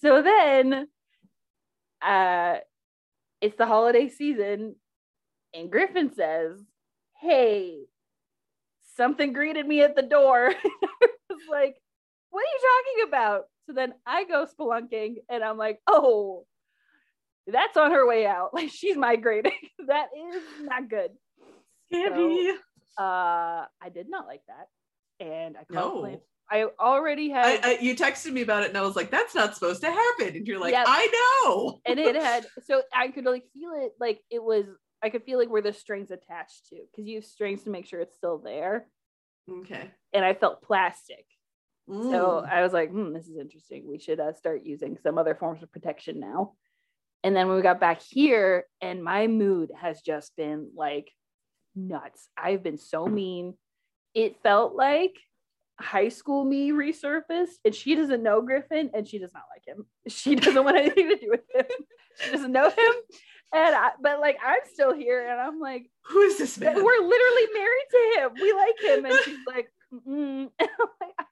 [0.01, 0.87] so then
[2.01, 2.55] uh
[3.41, 4.75] it's the holiday season
[5.53, 6.59] and Griffin says,
[7.21, 7.77] Hey,
[8.95, 10.53] something greeted me at the door.
[10.63, 11.75] I was like,
[12.29, 13.43] What are you talking about?
[13.67, 16.45] So then I go spelunking and I'm like, Oh,
[17.47, 18.49] that's on her way out.
[18.53, 19.51] Like she's migrating.
[19.87, 21.11] that is not good.
[21.91, 24.67] So, uh, I did not like that.
[25.19, 26.21] And I called no.
[26.51, 27.65] I already had.
[27.65, 29.91] I, I, you texted me about it, and I was like, "That's not supposed to
[29.91, 30.85] happen." And you're like, yep.
[30.87, 31.07] "I
[31.45, 34.65] know." and it had so I could like feel it, like it was
[35.01, 37.85] I could feel like where the strings attached to because you have strings to make
[37.85, 38.87] sure it's still there.
[39.49, 39.91] Okay.
[40.13, 41.25] And I felt plastic.
[41.89, 42.09] Mm.
[42.11, 43.85] So I was like, hmm, this is interesting.
[43.85, 46.53] We should uh, start using some other forms of protection now.
[47.23, 51.11] And then when we got back here, and my mood has just been like
[51.75, 52.29] nuts.
[52.37, 53.55] I've been so mean.
[54.13, 55.15] It felt like
[55.79, 59.85] high school me resurfaced and she doesn't know Griffin and she does not like him.
[60.07, 61.65] She doesn't want anything to do with him.
[62.21, 62.93] She doesn't know him.
[63.53, 66.75] And I, but like I'm still here and I'm like, who is this man?
[66.75, 68.31] We're literally married to him.
[68.41, 69.05] We like him.
[69.05, 69.69] And she's like,
[71.01, 71.27] like,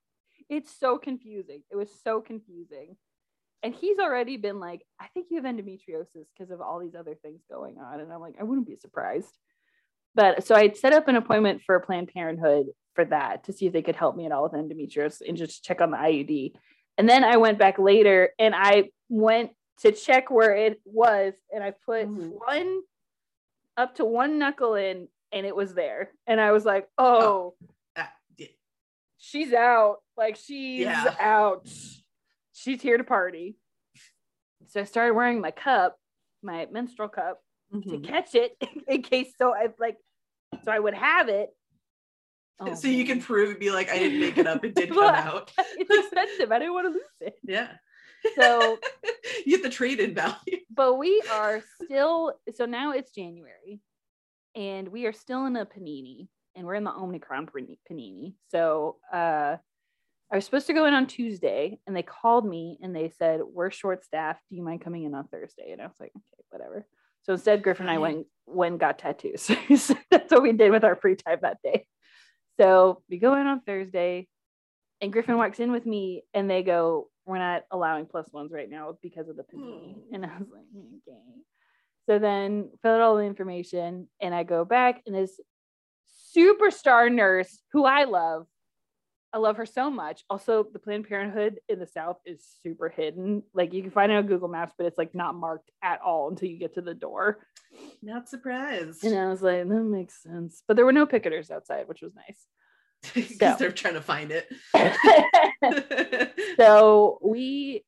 [0.49, 1.63] it's so confusing.
[1.71, 2.95] It was so confusing.
[3.63, 7.15] And he's already been like, I think you have endometriosis because of all these other
[7.15, 7.99] things going on.
[7.99, 9.37] And I'm like, I wouldn't be surprised.
[10.13, 13.73] But so I set up an appointment for Planned Parenthood for that to see if
[13.73, 16.53] they could help me at all with endometriosis and just check on the IUD.
[16.97, 21.63] And then I went back later and I went to check where it was and
[21.63, 22.27] I put mm-hmm.
[22.29, 22.81] one
[23.77, 26.11] up to one knuckle in and it was there.
[26.27, 27.55] And I was like, oh,
[27.97, 28.03] oh.
[28.37, 28.47] Yeah.
[29.17, 29.97] she's out.
[30.17, 31.15] Like she's yeah.
[31.19, 31.67] out.
[32.53, 33.55] She's here to party.
[34.67, 35.97] So I started wearing my cup,
[36.43, 37.41] my menstrual cup,
[37.73, 37.89] mm-hmm.
[37.89, 38.55] to catch it
[38.87, 39.97] in case so I like
[40.63, 41.49] so I would have it.
[42.63, 44.89] Oh, so you can prove it, be like I didn't make it up, it did
[44.93, 45.51] come out.
[45.57, 46.51] it's expensive.
[46.51, 47.33] I didn't want to lose it.
[47.43, 47.69] Yeah.
[48.39, 48.77] So
[49.47, 50.59] you get the trade in value.
[50.69, 53.79] But we are still so now it's January
[54.55, 58.35] and we are still in a panini and we're in the Omicron panini.
[58.51, 59.57] So uh
[60.31, 63.41] I was supposed to go in on Tuesday and they called me and they said,
[63.43, 64.41] We're short staffed.
[64.49, 65.71] Do you mind coming in on Thursday?
[65.71, 66.85] And I was like, Okay, whatever.
[67.23, 69.41] So instead, Griffin and I went went got tattoos.
[69.77, 71.85] so that's what we did with our free time that day.
[72.59, 74.27] So we go in on Thursday,
[74.99, 78.69] and Griffin walks in with me, and they go, "We're not allowing plus ones right
[78.69, 80.13] now because of the pandemic." Mm.
[80.13, 81.21] And I was like, "Okay."
[82.07, 85.39] So then fill out all the information, and I go back, and this
[86.35, 88.47] superstar nurse who I love
[89.33, 90.23] I love her so much.
[90.29, 93.43] Also, the Planned Parenthood in the South is super hidden.
[93.53, 96.29] Like you can find it on Google Maps, but it's like not marked at all
[96.29, 97.47] until you get to the door.
[98.01, 99.03] Not surprised.
[99.05, 100.63] And I was like, that makes sense.
[100.67, 102.45] But there were no picketers outside, which was nice.
[103.15, 103.55] Because so.
[103.57, 104.47] they're trying to find it.
[106.57, 107.83] so we,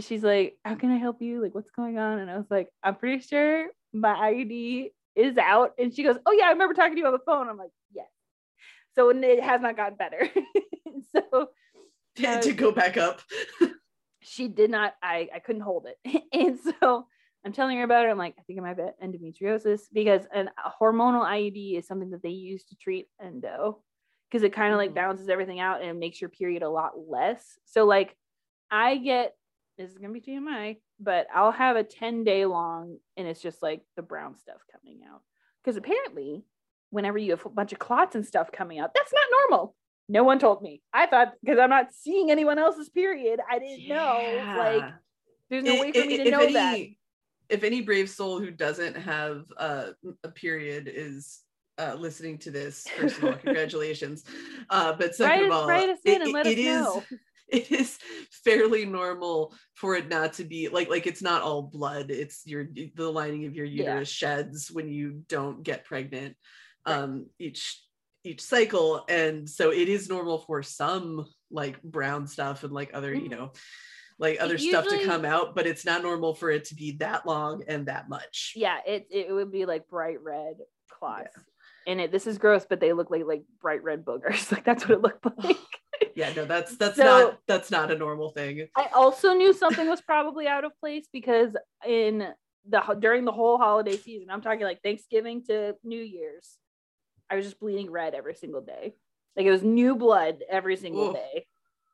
[0.00, 1.40] she's like, how can I help you?
[1.40, 2.18] Like, what's going on?
[2.18, 5.74] And I was like, I'm pretty sure my IUD is out.
[5.78, 7.48] And she goes, oh yeah, I remember talking to you on the phone.
[7.48, 8.08] I'm like, yes.
[8.94, 10.28] So it has not gotten better.
[11.12, 11.48] so
[12.26, 13.20] uh, to go back up.
[14.20, 16.22] she did not, I, I couldn't hold it.
[16.32, 17.06] and so
[17.44, 18.10] I'm telling her about it.
[18.10, 22.10] I'm like, I think I might have endometriosis because an, a hormonal IUD is something
[22.10, 23.80] that they use to treat endo
[24.30, 24.96] because it kind of like mm-hmm.
[24.96, 27.42] balances everything out and makes your period a lot less.
[27.64, 28.16] So like
[28.70, 29.34] I get
[29.78, 33.62] this is gonna be TMI, but I'll have a 10 day long and it's just
[33.62, 35.22] like the brown stuff coming out.
[35.62, 36.44] Because apparently,
[36.90, 39.76] whenever you have a bunch of clots and stuff coming out, that's not normal.
[40.08, 40.82] No one told me.
[40.92, 43.96] I thought because I'm not seeing anyone else's period, I didn't yeah.
[43.96, 44.58] know.
[44.58, 44.92] Like,
[45.50, 46.78] there's no it, way for me to know any, that.
[47.48, 49.88] If any brave soul who doesn't have uh,
[50.24, 51.40] a period is
[51.78, 54.24] uh, listening to this, first of all, congratulations.
[54.70, 56.86] Uh, but second write of all, it, it, it is
[57.48, 57.98] it is
[58.44, 62.10] fairly normal for it not to be like like it's not all blood.
[62.10, 64.36] It's your the lining of your uterus yeah.
[64.36, 66.36] sheds when you don't get pregnant
[66.86, 67.82] um, each
[68.28, 73.14] each cycle and so it is normal for some like brown stuff and like other
[73.14, 73.24] mm-hmm.
[73.24, 73.52] you know
[74.18, 76.92] like other Usually, stuff to come out but it's not normal for it to be
[76.98, 78.52] that long and that much.
[78.54, 80.56] Yeah it, it would be like bright red
[80.90, 81.30] clots.
[81.34, 81.92] Yeah.
[81.92, 84.52] and it this is gross but they look like like bright red boogers.
[84.52, 85.56] Like that's what it looked like.
[86.14, 88.68] Yeah no that's that's so, not that's not a normal thing.
[88.76, 92.28] I also knew something was probably out of place because in
[92.68, 96.58] the during the whole holiday season i'm talking like thanksgiving to new year's
[97.30, 98.94] I was just bleeding red every single day.
[99.36, 101.46] Like it was new blood every single day.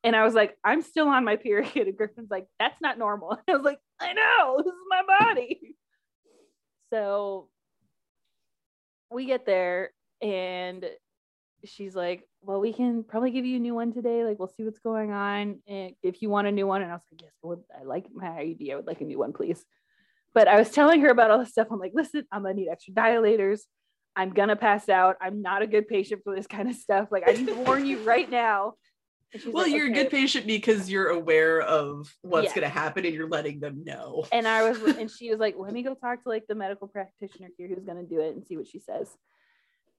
[0.02, 1.72] And I was like, I'm still on my period.
[1.76, 3.30] And Griffin's like, that's not normal.
[3.38, 5.76] And I was like, I know, this is my body.
[6.92, 7.48] So
[9.10, 9.90] we get there
[10.22, 10.84] and
[11.64, 14.24] she's like, Well, we can probably give you a new one today.
[14.24, 15.60] Like, we'll see what's going on.
[15.66, 17.84] And if you want a new one, and I was like, Yes, I, would, I
[17.84, 18.72] like my IUD.
[18.72, 19.64] I would like a new one, please.
[20.34, 21.68] But I was telling her about all this stuff.
[21.70, 23.62] I'm like, Listen, I'm gonna need extra dilators.
[24.16, 25.16] I'm gonna pass out.
[25.20, 27.09] I'm not a good patient for this kind of stuff.
[27.11, 28.74] Like I need to warn you right now.
[29.46, 30.00] Well, like, you're okay.
[30.00, 32.55] a good patient because you're aware of what's yeah.
[32.55, 34.24] gonna happen and you're letting them know.
[34.31, 36.87] And I was and she was like, let me go talk to like the medical
[36.87, 39.09] practitioner here who's gonna do it and see what she says.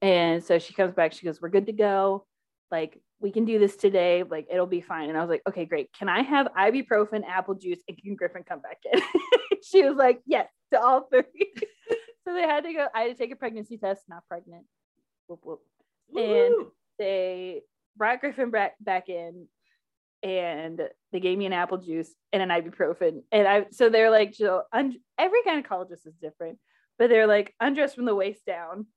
[0.01, 2.25] And so she comes back, she goes, We're good to go.
[2.71, 5.09] Like we can do this today, like it'll be fine.
[5.09, 5.91] And I was like, okay, great.
[5.93, 9.01] Can I have ibuprofen, apple juice, and can Griffin come back in?
[9.63, 11.53] she was like, yes, to all three
[12.25, 12.87] so they had to go.
[12.93, 14.65] I had to take a pregnancy test, not pregnant.
[15.27, 15.61] Whoop, whoop.
[16.15, 16.67] And
[16.99, 17.61] they
[17.97, 19.47] brought Griffin back, back in
[20.23, 23.21] and they gave me an apple juice and an ibuprofen.
[23.31, 26.57] And I, so they're like, Jill, un- every gynecologist is different,
[26.97, 28.87] but they're like, undressed from the waist down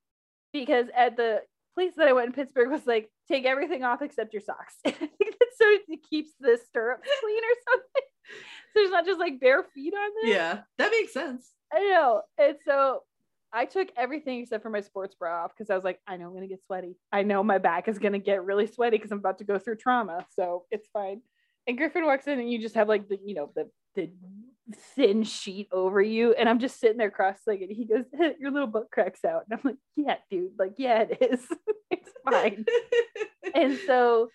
[0.53, 1.41] because at the
[1.75, 4.75] place that I went in Pittsburgh was like, take everything off except your socks.
[4.87, 8.09] I think that's so it keeps the stirrups clean or something.
[8.73, 10.33] So there's not just like bare feet on there.
[10.33, 11.51] Yeah, that makes sense.
[11.73, 12.23] I know.
[12.39, 13.03] And so
[13.53, 16.27] I took everything except for my sports bra off because I was like, I know
[16.27, 16.97] I'm gonna get sweaty.
[17.13, 19.77] I know my back is gonna get really sweaty because I'm about to go through
[19.77, 20.27] trauma.
[20.37, 21.23] So it's fine.
[21.67, 24.11] And Griffin walks in and you just have like the, you know, the the
[24.95, 26.33] thin sheet over you.
[26.35, 27.71] And I'm just sitting there cross-legged.
[27.71, 28.05] He goes,
[28.39, 29.45] Your little butt cracks out.
[29.51, 31.47] And I'm like, Yeah, dude, like, yeah, it is.
[31.91, 32.65] it's fine.
[33.55, 34.29] and so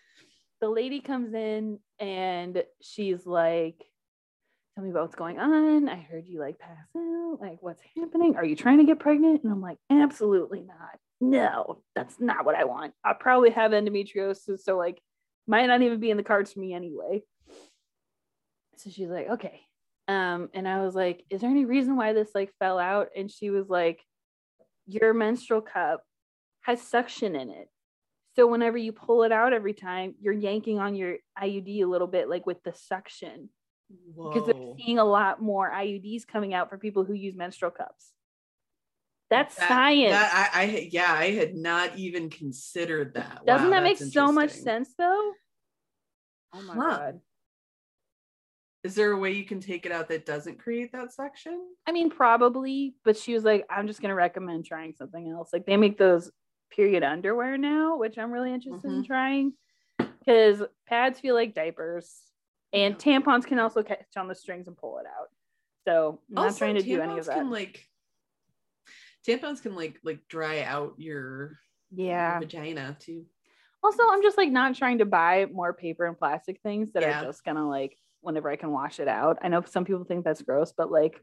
[0.61, 3.83] the lady comes in and she's like,
[4.75, 5.87] tell me about what's going on.
[5.87, 7.37] I heard you like pass out.
[7.39, 8.35] Like, what's happening?
[8.35, 9.43] Are you trying to get pregnant?
[9.43, 10.99] And I'm like, absolutely not.
[11.21, 12.93] No, that's not what I want.
[13.03, 14.61] I probably have endometriosis.
[14.61, 14.99] So, like,
[15.47, 17.21] might not even be in the cards for me anyway.
[18.77, 19.61] So she's like, okay.
[20.07, 23.09] Um, and I was like, is there any reason why this like fell out?
[23.15, 24.01] And she was like,
[24.85, 26.03] your menstrual cup
[26.61, 27.69] has suction in it.
[28.35, 32.07] So whenever you pull it out every time, you're yanking on your IUD a little
[32.07, 33.49] bit, like with the suction
[33.89, 38.13] because they're seeing a lot more IUDs coming out for people who use menstrual cups.
[39.29, 40.11] That's that, science.
[40.11, 43.41] That, I, I, yeah, I had not even considered that.
[43.45, 45.31] Doesn't wow, that make so much sense though?
[46.53, 46.81] Oh my huh.
[46.81, 47.19] god.
[48.83, 51.67] Is there a way you can take it out that doesn't create that section?
[51.87, 55.49] I mean, probably, but she was like, I'm just gonna recommend trying something else.
[55.53, 56.29] Like they make those
[56.69, 58.99] period underwear now, which I'm really interested mm-hmm.
[58.99, 59.53] in trying
[59.97, 62.13] because pads feel like diapers
[62.73, 65.29] and tampons can also catch on the strings and pull it out.
[65.85, 67.35] So I'm also, not trying to do any of that.
[67.35, 67.85] Can, like
[69.27, 71.59] tampons can like like dry out your
[71.91, 73.25] yeah vagina too.
[73.83, 77.21] Also, I'm just like not trying to buy more paper and plastic things that yeah.
[77.21, 79.39] are just gonna like whenever I can wash it out.
[79.41, 81.21] I know some people think that's gross, but like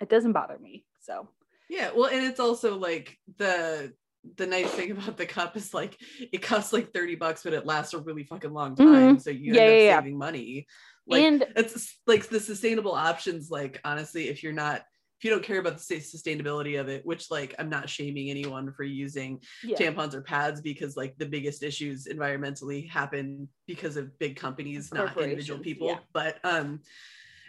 [0.00, 0.84] it doesn't bother me.
[1.00, 1.28] So
[1.68, 3.92] yeah, well, and it's also like the
[4.36, 7.66] the nice thing about the cup is like it costs like 30 bucks, but it
[7.66, 8.86] lasts a really fucking long time.
[8.86, 9.18] Mm-hmm.
[9.18, 10.18] So you yeah, end up yeah, saving yeah.
[10.18, 10.66] money.
[11.06, 14.82] Like and it's like the sustainable options, like honestly, if you're not
[15.20, 18.72] if you don't care about the sustainability of it, which like I'm not shaming anyone
[18.72, 19.76] for using yeah.
[19.76, 25.20] tampons or pads because like the biggest issues environmentally happen because of big companies, not
[25.20, 25.88] individual people.
[25.88, 25.98] Yeah.
[26.14, 26.80] But um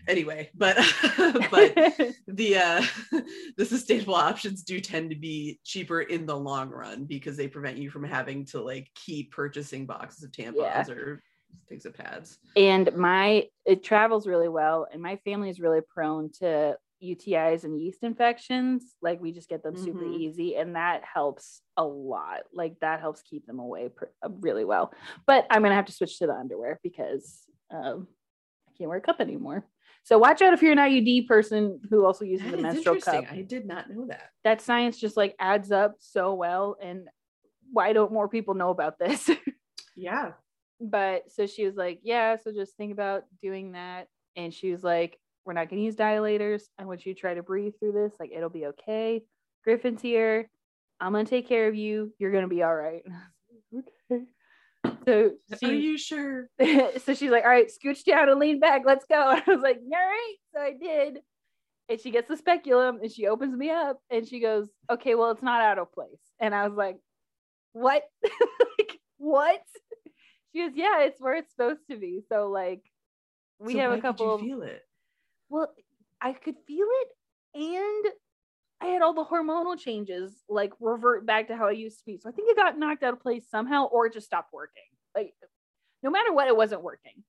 [0.07, 0.75] anyway but
[1.51, 1.75] but
[2.27, 2.83] the uh
[3.57, 7.77] the sustainable options do tend to be cheaper in the long run because they prevent
[7.77, 10.89] you from having to like keep purchasing boxes of tampons yeah.
[10.89, 11.21] or
[11.67, 16.31] things of pads and my it travels really well and my family is really prone
[16.31, 20.21] to UTIs and yeast infections, like we just get them super mm-hmm.
[20.21, 22.41] easy, and that helps a lot.
[22.53, 24.93] Like that helps keep them away per- uh, really well.
[25.25, 27.39] But I'm gonna have to switch to the underwear because
[27.71, 28.07] um,
[28.69, 29.65] I can't wear a cup anymore.
[30.03, 33.25] So watch out if you're an IUD person who also uses that a menstrual cup.
[33.31, 34.31] I did not know that.
[34.43, 36.75] That science just like adds up so well.
[36.81, 37.07] And
[37.71, 39.29] why don't more people know about this?
[39.95, 40.31] yeah.
[40.79, 44.07] But so she was like, yeah, so just think about doing that.
[44.35, 46.63] And she was like, we're not going to use dilators.
[46.79, 48.13] I want you to try to breathe through this.
[48.19, 49.23] Like, it'll be okay.
[49.63, 50.49] Griffin's here.
[50.99, 52.13] I'm going to take care of you.
[52.17, 53.03] You're going to be all right.
[54.11, 54.23] okay.
[55.05, 56.49] So she, are you sure?
[56.59, 58.83] so she's like, all right, scooch down and lean back.
[58.85, 59.15] Let's go.
[59.15, 60.35] I was like, all right.
[60.53, 61.19] So I did.
[61.89, 65.31] And she gets the speculum and she opens me up and she goes, okay, well,
[65.31, 66.19] it's not out of place.
[66.39, 66.97] And I was like,
[67.73, 68.03] what?
[68.23, 69.61] like, what?
[70.53, 72.21] She goes, yeah, it's where it's supposed to be.
[72.29, 72.81] So like,
[73.59, 74.37] we so have a couple.
[74.39, 74.81] feel it?
[75.49, 75.67] Well,
[76.21, 77.07] I could feel it,
[77.55, 78.13] and
[78.81, 82.17] I had all the hormonal changes like revert back to how I used to be.
[82.17, 84.83] So I think it got knocked out of place somehow or it just stopped working.
[85.15, 85.33] Like
[86.03, 87.23] no matter what, it wasn't working.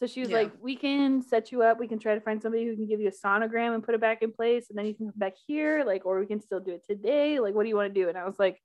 [0.00, 0.38] So she was yeah.
[0.38, 1.78] like, We can set you up.
[1.78, 4.00] We can try to find somebody who can give you a sonogram and put it
[4.00, 4.66] back in place.
[4.70, 5.84] And then you can come back here.
[5.84, 7.38] Like, or we can still do it today.
[7.38, 8.08] Like, what do you want to do?
[8.08, 8.60] And I was like,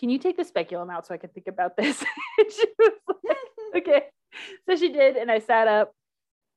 [0.00, 1.98] Can you take the speculum out so I can think about this?
[2.38, 3.36] she was like,
[3.76, 4.02] Okay.
[4.68, 5.16] So she did.
[5.16, 5.92] And I sat up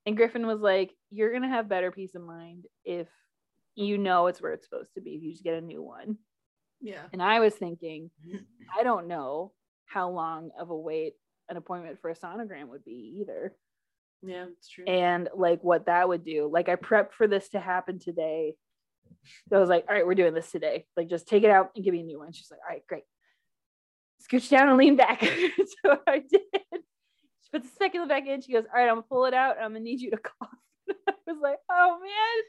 [0.05, 3.07] and Griffin was like, You're going to have better peace of mind if
[3.79, 6.17] you know it's where it's supposed to be if you just get a new one.
[6.81, 7.01] Yeah.
[7.13, 8.11] And I was thinking,
[8.79, 9.53] I don't know
[9.85, 11.13] how long of a wait
[11.49, 13.55] an appointment for a sonogram would be either.
[14.21, 14.85] Yeah, it's true.
[14.85, 16.49] And like what that would do.
[16.51, 18.55] Like I prepped for this to happen today.
[19.49, 20.85] So I was like, all right, we're doing this today.
[20.95, 22.33] Like just take it out and give me a new one.
[22.33, 23.03] She's like, all right, great.
[24.29, 25.21] Scooch down and lean back.
[25.83, 26.41] so I did.
[26.71, 28.41] She puts the speculum back in.
[28.41, 29.55] She goes, all right, I'm gonna pull it out.
[29.55, 30.49] I'm gonna need you to cough.
[31.07, 32.43] I was like, oh man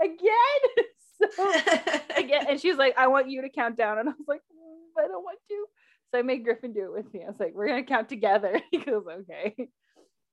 [0.00, 0.84] again.
[1.36, 1.52] so
[2.16, 3.98] again, and she was like, I want you to count down.
[3.98, 5.66] And I was like, mm, I don't want to.
[6.10, 7.22] So I made Griffin do it with me.
[7.24, 8.60] I was like, we're gonna count together.
[8.70, 9.54] He goes, okay.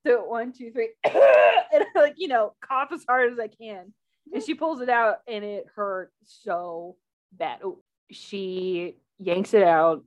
[0.06, 3.92] So one, two, three, and I like, you know, cough as hard as I can.
[4.32, 6.96] And she pulls it out and it hurt so
[7.32, 7.60] bad.
[7.64, 10.04] Oh, she yanks it out,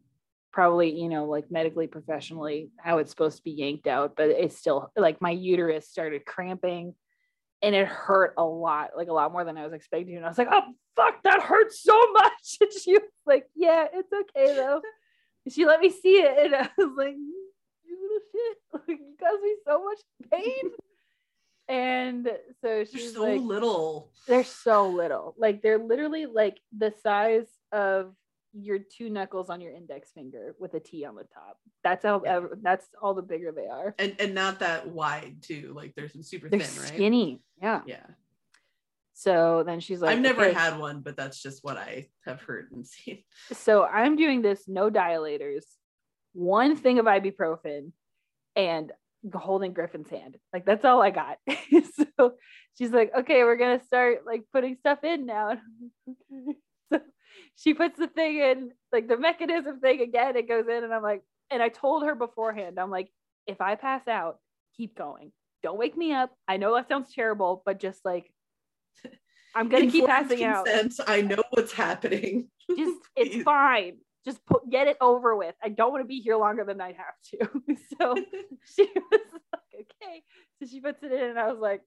[0.51, 4.58] probably, you know, like medically, professionally, how it's supposed to be yanked out, but it's
[4.58, 6.93] still like my uterus started cramping
[7.66, 10.16] and it hurt a lot, like a lot more than I was expecting.
[10.16, 10.61] And I was like, oh,
[10.95, 12.57] fuck, that hurts so much.
[12.61, 14.82] And she was like, yeah, it's okay though.
[15.43, 16.45] And she let me see it.
[16.45, 18.57] And I was like, you little shit,
[18.88, 19.97] like, you caused me so much
[20.32, 20.72] pain.
[21.68, 22.30] And
[22.61, 24.11] so she's so like, little.
[24.28, 25.34] They're so little.
[25.39, 28.13] Like they're literally like the size of
[28.58, 31.58] your two knuckles on your index finger with a T on the top.
[31.84, 32.38] That's how yeah.
[32.38, 33.95] ever, that's all the bigger they are.
[33.99, 35.74] And and not that wide too.
[35.76, 36.93] Like they're super they're thin, right?
[36.93, 37.41] Skinny.
[37.62, 37.82] Yeah.
[37.86, 38.06] Yeah.
[39.14, 40.53] So then she's like, I've never okay.
[40.53, 43.24] had one, but that's just what I have heard and seen.
[43.53, 45.64] So I'm doing this no dilators,
[46.34, 47.91] one thing of ibuprofen,
[48.56, 48.91] and
[49.34, 50.38] holding Griffin's hand.
[50.53, 51.38] Like that's all I got.
[52.18, 52.34] so
[52.78, 55.58] she's like, okay, we're gonna start like putting stuff in now.
[57.56, 61.03] she puts the thing in, like the mechanism thing again, it goes in, and I'm
[61.03, 63.10] like, and I told her beforehand, I'm like,
[63.47, 64.39] if I pass out,
[64.76, 65.32] keep going.
[65.64, 66.32] Don't wake me up.
[66.47, 68.32] I know that sounds terrible, but just like
[69.56, 70.68] I'm gonna keep passing out.
[71.08, 72.49] I know what's happening.
[72.78, 73.97] Just it's fine.
[74.26, 75.53] Just put, get it over with.
[75.64, 77.76] I don't want to be here longer than I have to.
[77.99, 78.16] so
[78.66, 80.24] she was like, okay.
[80.60, 81.82] So she puts it in, and I was like,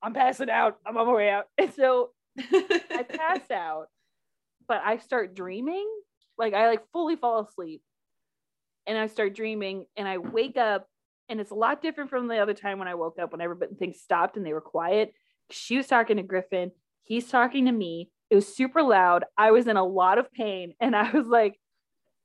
[0.00, 0.78] I'm passing out.
[0.86, 1.46] I'm on my way out.
[1.58, 3.86] And so I pass out,
[4.68, 5.88] but I start dreaming.
[6.38, 7.82] Like I like fully fall asleep
[8.86, 10.86] and I start dreaming and I wake up
[11.28, 13.74] and it's a lot different from the other time when I woke up when everybody
[13.74, 15.12] things stopped and they were quiet.
[15.50, 16.72] She was talking to Griffin,
[17.04, 18.10] he's talking to me.
[18.28, 19.24] It was super loud.
[19.38, 21.58] I was in a lot of pain and I was like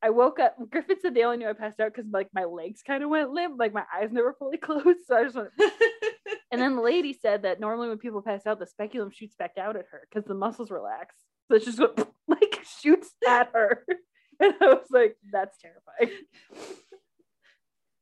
[0.04, 0.56] I woke up.
[0.72, 3.32] Griffin said they only knew I passed out because like my legs kind of went
[3.32, 5.06] limp, like my eyes never fully closed.
[5.06, 5.50] So I just went.
[6.52, 9.58] and then the lady said that normally when people pass out, the speculum shoots back
[9.60, 11.16] out at her because the muscles relax.
[11.54, 11.80] It's just
[12.28, 13.86] like shoots at her.
[14.44, 16.18] And I was like, that's terrifying.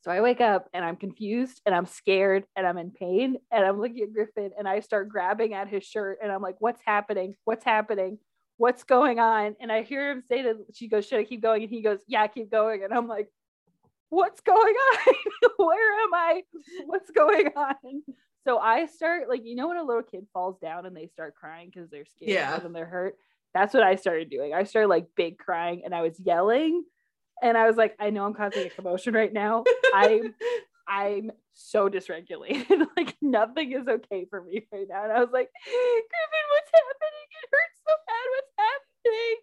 [0.06, 3.66] So I wake up and I'm confused and I'm scared and I'm in pain and
[3.66, 6.82] I'm looking at Griffin and I start grabbing at his shirt and I'm like, what's
[6.86, 7.36] happening?
[7.44, 8.20] What's happening?
[8.56, 9.58] What's going on?
[9.60, 11.64] And I hear him say that she goes, should I keep going?
[11.64, 12.86] And he goes, yeah, keep going.
[12.86, 13.30] And I'm like,
[14.10, 14.58] what's going
[15.08, 15.14] on?
[15.58, 16.44] Where am I?
[16.86, 18.04] What's going on?
[18.48, 21.36] So I start like, you know, when a little kid falls down and they start
[21.36, 22.60] crying because they're scared yeah.
[22.64, 23.16] and they're hurt.
[23.54, 24.54] That's what I started doing.
[24.54, 26.84] I started like big crying and I was yelling
[27.42, 29.64] and I was like, I know I'm causing a commotion right now.
[29.94, 30.36] I'm
[30.88, 32.88] I'm so dysregulated.
[32.98, 35.04] like nothing is okay for me right now.
[35.04, 37.28] And I was like, Griffin, what's happening?
[37.30, 38.26] It hurts so bad.
[38.34, 39.36] What's happening?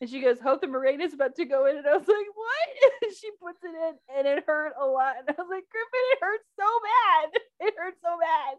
[0.00, 1.76] And she goes, Hope the Mirena is about to go in.
[1.76, 2.68] And I was like, What?
[3.02, 5.16] And she puts it in and it hurt a lot.
[5.20, 7.68] And I was like, Griffin, it hurts so bad.
[7.68, 8.56] It hurts so bad.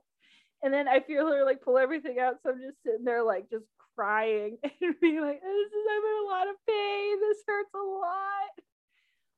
[0.64, 2.36] And then I feel her like pull everything out.
[2.44, 3.66] So I'm just sitting there like just
[4.02, 7.20] crying and being like, this is, I'm in a lot of pain.
[7.22, 8.52] This hurts a lot.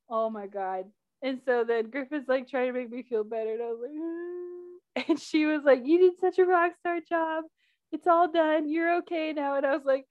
[0.09, 0.85] Oh my God.
[1.21, 3.53] And so then Griffin's like trying to make me feel better.
[3.53, 7.45] And I was like, and she was like, You did such a rock star job.
[7.91, 8.69] It's all done.
[8.69, 9.55] You're okay now.
[9.55, 10.05] And I was like,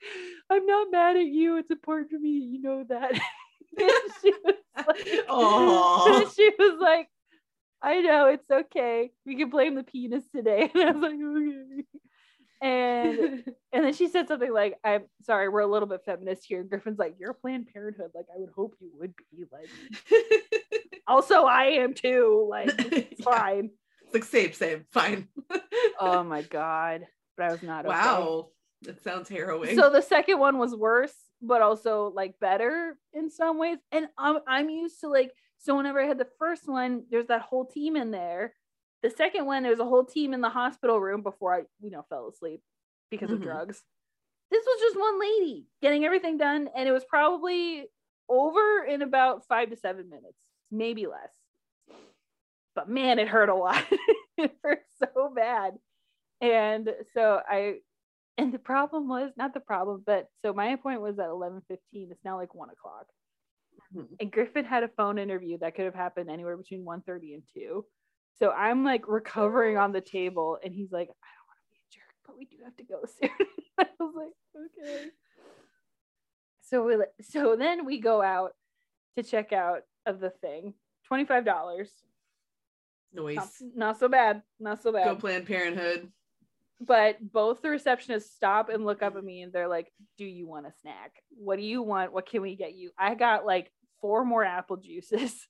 [0.51, 1.57] I'm not mad at you.
[1.57, 3.15] It's important for me you know that.
[4.23, 4.55] she was
[4.87, 7.09] like, she was like,
[7.83, 9.11] I know it's okay.
[9.27, 10.71] We can blame the penis today.
[10.75, 11.99] And I was like, okay
[12.63, 16.63] and and then she said something like i'm sorry we're a little bit feminist here.
[16.63, 19.69] Griffin's like you're planned parenthood like i would hope you would be like
[21.07, 23.25] also i am too like it's yeah.
[23.25, 23.71] fine.
[24.05, 25.29] It's like same same fine.
[25.99, 27.07] Oh my god
[27.37, 27.95] but i was not okay.
[27.95, 28.49] wow
[28.83, 29.77] that sounds harrowing.
[29.77, 33.79] So the second one was worse but also like better in some ways.
[33.91, 37.43] And i'm, I'm used to like so whenever i had the first one there's that
[37.43, 38.55] whole team in there
[39.03, 41.91] the second one, there was a whole team in the hospital room before I, you
[41.91, 42.61] know, fell asleep
[43.11, 43.37] because mm-hmm.
[43.37, 43.83] of drugs.
[44.51, 47.87] This was just one lady getting everything done, and it was probably
[48.29, 50.39] over in about five to seven minutes,
[50.71, 51.99] maybe less.
[52.75, 53.85] But man, it hurt a lot.
[54.39, 55.75] it hurt so bad.
[56.41, 57.77] And so I
[58.39, 62.09] and the problem was not the problem, but so my appointment was at eleven fifteen.
[62.11, 63.07] It's now like one o'clock.
[63.95, 64.15] Mm-hmm.
[64.21, 67.43] And Griffin had a phone interview that could have happened anywhere between 1 30 and
[67.55, 67.85] 2.
[68.39, 71.77] So I'm like recovering on the table, and he's like, I don't want to be
[71.77, 73.47] a jerk, but we do have to go soon.
[73.79, 75.11] I was like, okay.
[76.63, 78.53] So we so then we go out
[79.17, 80.75] to check out of the thing.
[81.07, 81.91] Twenty five dollars.
[83.13, 83.37] Noise.
[83.37, 84.43] Not, not so bad.
[84.59, 85.05] Not so bad.
[85.05, 86.09] Go Planned Parenthood.
[86.81, 90.49] But both the receptionists stop and look up at me and they're like, Do you
[90.49, 91.13] want a snack?
[91.37, 92.13] What do you want?
[92.13, 92.91] What can we get you?
[92.99, 93.71] I got like
[94.01, 95.47] four more apple juices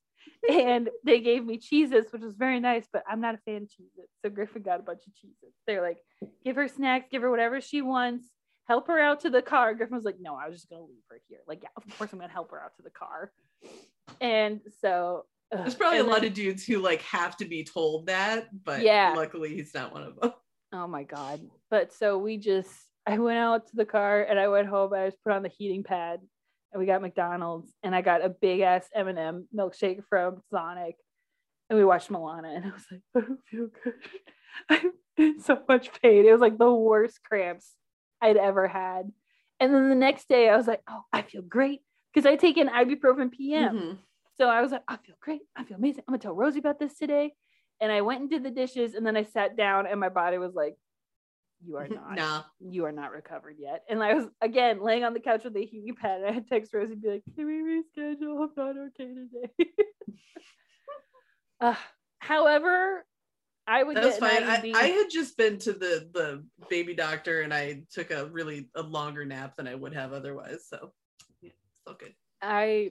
[0.51, 3.71] and they gave me cheeses, which was very nice, but I'm not a fan of
[3.71, 4.09] cheeses.
[4.23, 5.55] So Griffin got a bunch of cheeses.
[5.67, 5.99] They're like,
[6.45, 8.27] give her snacks, give her whatever she wants.
[8.67, 9.75] help her out to the car.
[9.75, 11.41] Griffin was like, no, I was just gonna leave her here.
[11.47, 13.33] Like, yeah, of course I'm gonna help her out to the car.
[14.21, 18.07] And so there's probably a then, lot of dudes who like have to be told
[18.07, 20.33] that, but yeah, luckily he's not one of them.
[20.73, 21.41] Oh my god.
[21.71, 22.71] But so we just
[23.07, 24.95] I went out to the car and I went home.
[24.95, 26.21] I just put on the heating pad
[26.73, 30.97] and we got McDonald's and I got a big ass M&M milkshake from Sonic
[31.69, 33.95] and we watched Moana and I was like, I don't feel good.
[34.69, 36.27] I'm in so much pain.
[36.27, 37.71] It was like the worst cramps
[38.21, 39.11] I'd ever had.
[39.61, 41.81] And then the next day I was like, oh, I feel great
[42.13, 43.77] because I take an ibuprofen PM.
[43.77, 43.93] Mm-hmm.
[44.39, 45.43] So I was like, I feel great.
[45.57, 46.05] I feel amazing.
[46.07, 47.33] I'm gonna tell Rosie about this today.
[47.81, 50.39] And I went and did the dishes and then I sat down and my body
[50.39, 50.75] was like,
[51.65, 52.17] You are not.
[52.17, 52.43] nah.
[52.61, 53.83] You are not recovered yet.
[53.89, 56.49] And I was again laying on the couch with a heating pad and I had
[56.49, 58.43] text Rosie and be like, Can we reschedule?
[58.43, 59.71] I'm not okay today.
[61.61, 61.75] uh,
[62.19, 63.05] however,
[63.67, 64.43] I would That's fine.
[64.43, 68.69] I, I, had just been to the the baby doctor and I took a really
[68.75, 70.67] a longer nap than I would have otherwise.
[70.69, 70.93] So
[71.41, 71.53] yeah,
[71.83, 72.15] still good.
[72.41, 72.91] I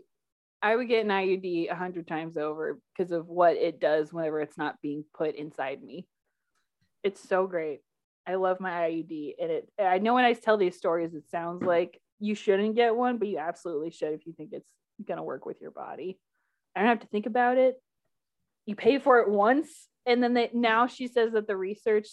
[0.61, 4.39] I would get an IUD a hundred times over because of what it does whenever
[4.39, 6.07] it's not being put inside me.
[7.03, 7.81] It's so great.
[8.27, 9.69] I love my IUD, and it.
[9.79, 13.27] I know when I tell these stories, it sounds like you shouldn't get one, but
[13.27, 14.69] you absolutely should if you think it's
[15.07, 16.19] gonna work with your body.
[16.75, 17.81] I don't have to think about it.
[18.65, 22.07] You pay for it once, and then they now she says that the research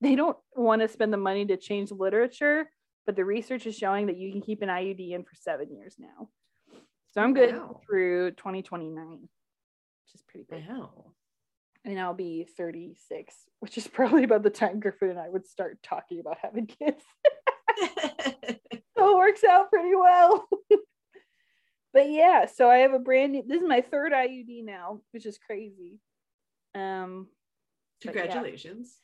[0.00, 2.70] they don't want to spend the money to change the literature,
[3.06, 5.96] but the research is showing that you can keep an IUD in for seven years
[5.98, 6.28] now.
[7.12, 7.80] So I'm good wow.
[7.86, 10.64] through 2029, which is pretty good.
[10.68, 11.12] Wow.
[11.88, 15.78] And I'll be 36, which is probably about the time Griffin and I would start
[15.82, 17.02] talking about having kids.
[18.96, 20.46] so it works out pretty well.
[21.94, 25.24] but yeah, so I have a brand new this is my third IUD now, which
[25.24, 25.98] is crazy.
[26.74, 27.28] Um
[28.02, 28.94] congratulations.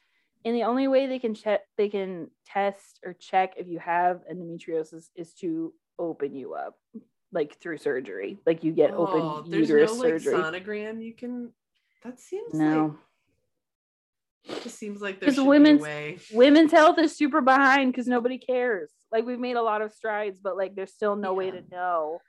[0.45, 0.51] Yeah.
[0.51, 4.21] And the only way they can check they can test or check if you have
[4.31, 6.77] endometriosis is to open you up
[7.33, 8.39] like through surgery.
[8.45, 10.35] Like you get oh, open uterus no, surgery.
[10.35, 11.51] Like, sonogram you can.
[12.05, 12.99] That seems no.
[14.47, 15.83] Like, it just seems like there's women's
[16.33, 18.91] women's health is super behind because nobody cares.
[19.11, 21.39] Like we've made a lot of strides, but like there's still no yeah.
[21.39, 22.21] way to know.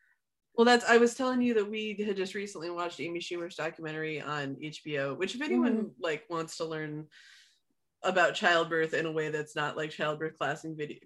[0.56, 4.22] Well, that's I was telling you that we had just recently watched Amy Schumer's documentary
[4.22, 6.02] on HBO, which if anyone mm-hmm.
[6.02, 7.08] like wants to learn
[8.06, 10.98] about childbirth in a way that's not like childbirth classing video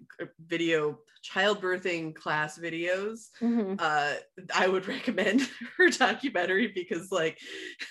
[0.46, 3.28] video childbirthing class videos.
[3.40, 3.74] Mm-hmm.
[3.78, 4.14] uh
[4.54, 7.38] i would recommend her documentary because like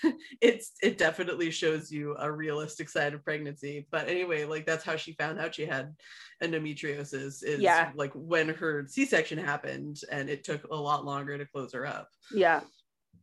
[0.40, 3.86] it's it definitely shows you a realistic side of pregnancy.
[3.90, 5.94] But anyway like that's how she found out she had
[6.42, 7.90] endometriosis is yeah.
[7.94, 12.08] like when her c-section happened and it took a lot longer to close her up.
[12.32, 12.60] Yeah.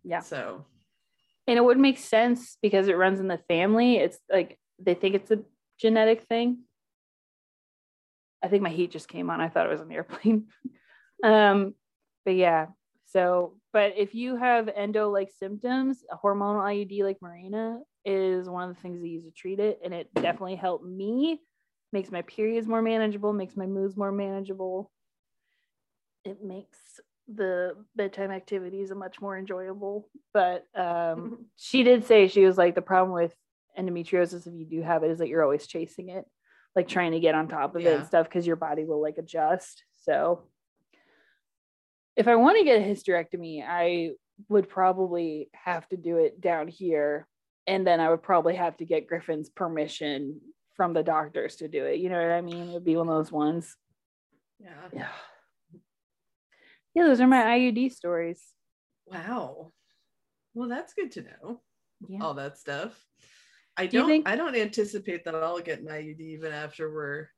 [0.03, 0.21] Yeah.
[0.21, 0.65] So.
[1.47, 3.97] And it would make sense because it runs in the family.
[3.97, 5.39] It's like they think it's a
[5.79, 6.59] genetic thing.
[8.43, 9.41] I think my heat just came on.
[9.41, 10.47] I thought it was an airplane.
[11.23, 11.73] um,
[12.25, 12.67] but yeah.
[13.05, 18.69] So, but if you have endo like symptoms, a hormonal IUD like Mirena is one
[18.69, 19.79] of the things they use to treat it.
[19.83, 21.41] And it definitely helped me,
[21.91, 24.91] makes my periods more manageable, makes my moods more manageable.
[26.25, 26.77] It makes
[27.33, 30.09] the bedtime activities a much more enjoyable.
[30.33, 33.33] But um, she did say she was like, the problem with
[33.77, 36.25] endometriosis if you do have it is that you're always chasing it
[36.75, 37.89] like trying to get on top of yeah.
[37.89, 39.83] it and stuff because your body will like adjust.
[39.95, 40.43] So
[42.15, 44.09] if i want to get a hysterectomy i
[44.49, 47.27] would probably have to do it down here
[47.67, 50.41] and then i would probably have to get griffin's permission
[50.75, 51.99] from the doctors to do it.
[51.99, 52.69] You know what i mean?
[52.69, 53.75] It would be one of those ones.
[54.59, 54.69] Yeah.
[54.93, 55.07] Yeah.
[56.93, 58.43] Yeah those are my iud stories.
[59.05, 59.71] Wow.
[60.53, 61.61] Well that's good to know.
[62.07, 62.23] Yeah.
[62.23, 63.03] all that stuff
[63.77, 64.07] I don't.
[64.07, 67.29] Do think- I don't anticipate that I'll get an IUD even after we're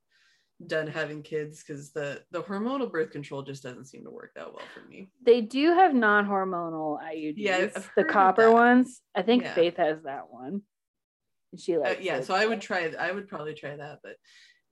[0.66, 4.48] done having kids because the the hormonal birth control just doesn't seem to work that
[4.48, 5.10] well for me.
[5.26, 7.34] They do have non-hormonal IUDs.
[7.38, 9.02] Yeah, the copper ones.
[9.16, 9.54] I think yeah.
[9.54, 10.62] Faith has that one.
[11.58, 12.00] She uh, likes.
[12.00, 12.92] Uh, yeah, so I would try.
[13.00, 14.16] I would probably try that, but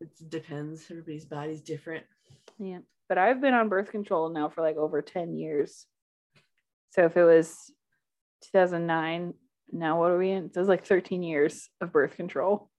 [0.01, 0.83] it depends.
[0.89, 2.05] Everybody's body's different.
[2.59, 5.85] Yeah, but I've been on birth control now for like over ten years.
[6.91, 7.71] So if it was
[8.51, 9.33] 2009
[9.71, 10.45] now what are we in?
[10.45, 12.69] It says like 13 years of birth control.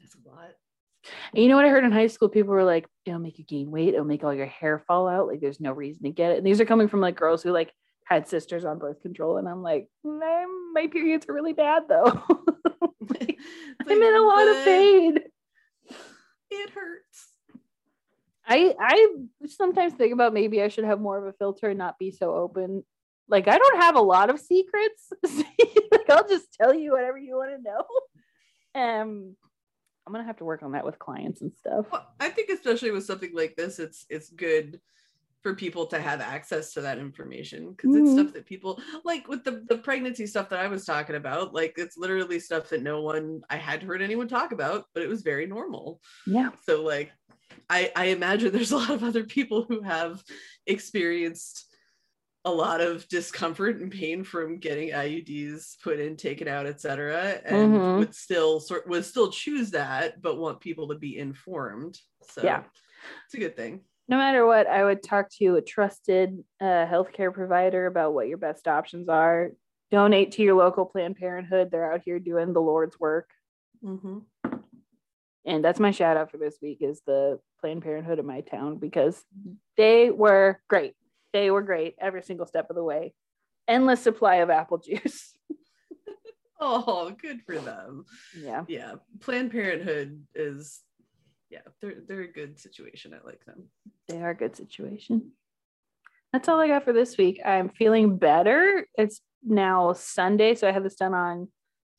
[0.00, 0.50] That's a lot.
[1.34, 2.28] And you know what I heard in high school?
[2.28, 5.26] People were like, it'll make you gain weight, it'll make all your hair fall out.
[5.26, 6.38] Like there's no reason to get it.
[6.38, 7.72] And these are coming from like girls who like
[8.04, 9.38] had sisters on birth control.
[9.38, 12.04] And I'm like, my periods are really bad though.
[13.08, 13.38] like,
[13.88, 15.18] I'm in a lot of pain.
[16.50, 17.28] It hurts.
[18.46, 19.06] I I
[19.46, 22.34] sometimes think about maybe I should have more of a filter and not be so
[22.34, 22.84] open
[23.30, 25.12] like I don't have a lot of secrets.
[25.92, 27.84] like I'll just tell you whatever you want to know.
[28.80, 29.36] Um
[30.06, 31.86] I'm gonna have to work on that with clients and stuff.
[31.90, 34.80] Well, I think especially with something like this, it's it's good
[35.42, 38.04] for people to have access to that information because mm-hmm.
[38.04, 41.54] it's stuff that people like with the, the pregnancy stuff that I was talking about.
[41.54, 45.08] Like it's literally stuff that no one I had heard anyone talk about, but it
[45.08, 46.00] was very normal.
[46.26, 46.50] Yeah.
[46.66, 47.10] So like
[47.68, 50.22] I, I imagine there's a lot of other people who have
[50.66, 51.66] experienced
[52.44, 57.74] a lot of discomfort and pain from getting IUDs put in, taken out, etc., and
[57.74, 57.98] mm-hmm.
[57.98, 61.98] would still sort would still choose that, but want people to be informed.
[62.30, 62.62] So yeah,
[63.26, 63.80] it's a good thing.
[64.08, 68.38] No matter what, I would talk to a trusted uh, healthcare provider about what your
[68.38, 69.50] best options are.
[69.90, 71.70] Donate to your local Planned Parenthood.
[71.70, 73.28] They're out here doing the Lord's work.
[73.84, 74.18] Mm-hmm.
[75.44, 78.76] And that's my shout out for this week is the Planned Parenthood in my town
[78.76, 79.22] because
[79.76, 80.94] they were great
[81.32, 83.14] they were great every single step of the way.
[83.68, 85.32] Endless supply of apple juice.
[86.60, 88.04] oh, good for them.
[88.36, 88.64] Yeah.
[88.68, 88.94] Yeah.
[89.20, 90.80] Planned Parenthood is
[91.50, 93.12] yeah, they're they're a good situation.
[93.12, 93.64] I like them.
[94.08, 95.32] They are a good situation.
[96.32, 97.40] That's all I got for this week.
[97.44, 98.86] I'm feeling better.
[98.96, 101.48] It's now Sunday, so I had this done on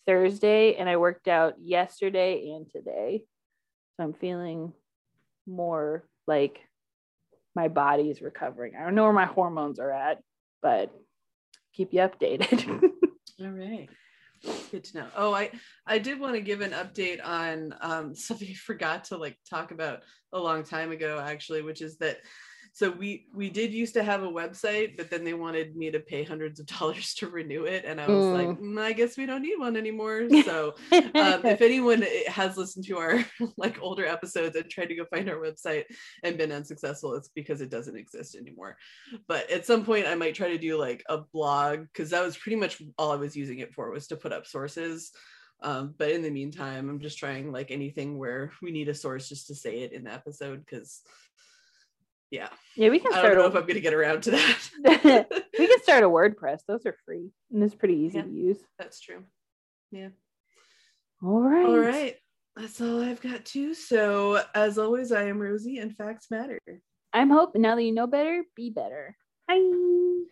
[0.08, 3.24] Thursday and I worked out yesterday and today.
[3.98, 4.74] So I'm feeling
[5.46, 6.60] more like
[7.56, 8.74] my body's recovering.
[8.76, 10.20] I don't know where my hormones are at,
[10.62, 10.92] but
[11.74, 12.66] keep you updated.
[13.42, 13.90] All right.
[14.72, 15.08] Good to know.
[15.16, 15.52] Oh, I
[15.86, 19.72] I did want to give an update on um, something I forgot to like talk
[19.72, 20.02] about
[20.34, 22.18] a long time ago, actually, which is that
[22.74, 26.00] so we we did used to have a website but then they wanted me to
[26.00, 27.84] pay hundreds of dollars to renew it.
[27.86, 28.34] And i was mm.
[28.34, 30.28] like mm, i guess we don't need one anymore.
[30.52, 33.24] So um, if anyone has listened to our
[33.58, 35.86] like older episodes and tried to go find our website
[36.24, 38.76] and been unsuccessful it's because it doesn't exist anymore.
[39.28, 42.38] But at some point i might try to do like a blog because that was
[42.38, 45.12] pretty much all i was using it for was to put up sources.
[45.64, 49.30] Um, but in the meantime i'm just trying like anything where we need a source
[49.30, 51.02] just to say it in the episode because
[52.32, 52.50] yeah.
[52.76, 53.26] Yeah, we can start.
[53.26, 55.28] I don't know a, if I'm going to get around to that.
[55.60, 56.62] we can start a WordPress.
[56.68, 58.58] Those are free and it's pretty easy yeah, to use.
[58.80, 59.24] That's true.
[59.92, 60.10] Yeah.
[61.22, 61.66] All right.
[61.66, 62.16] All right.
[62.56, 63.74] That's all I've got too.
[63.74, 66.60] So, as always, I am Rosie and facts matter.
[67.14, 67.56] I'm Hope.
[67.56, 69.16] Now that you know better, be better.
[69.48, 70.24] Bye.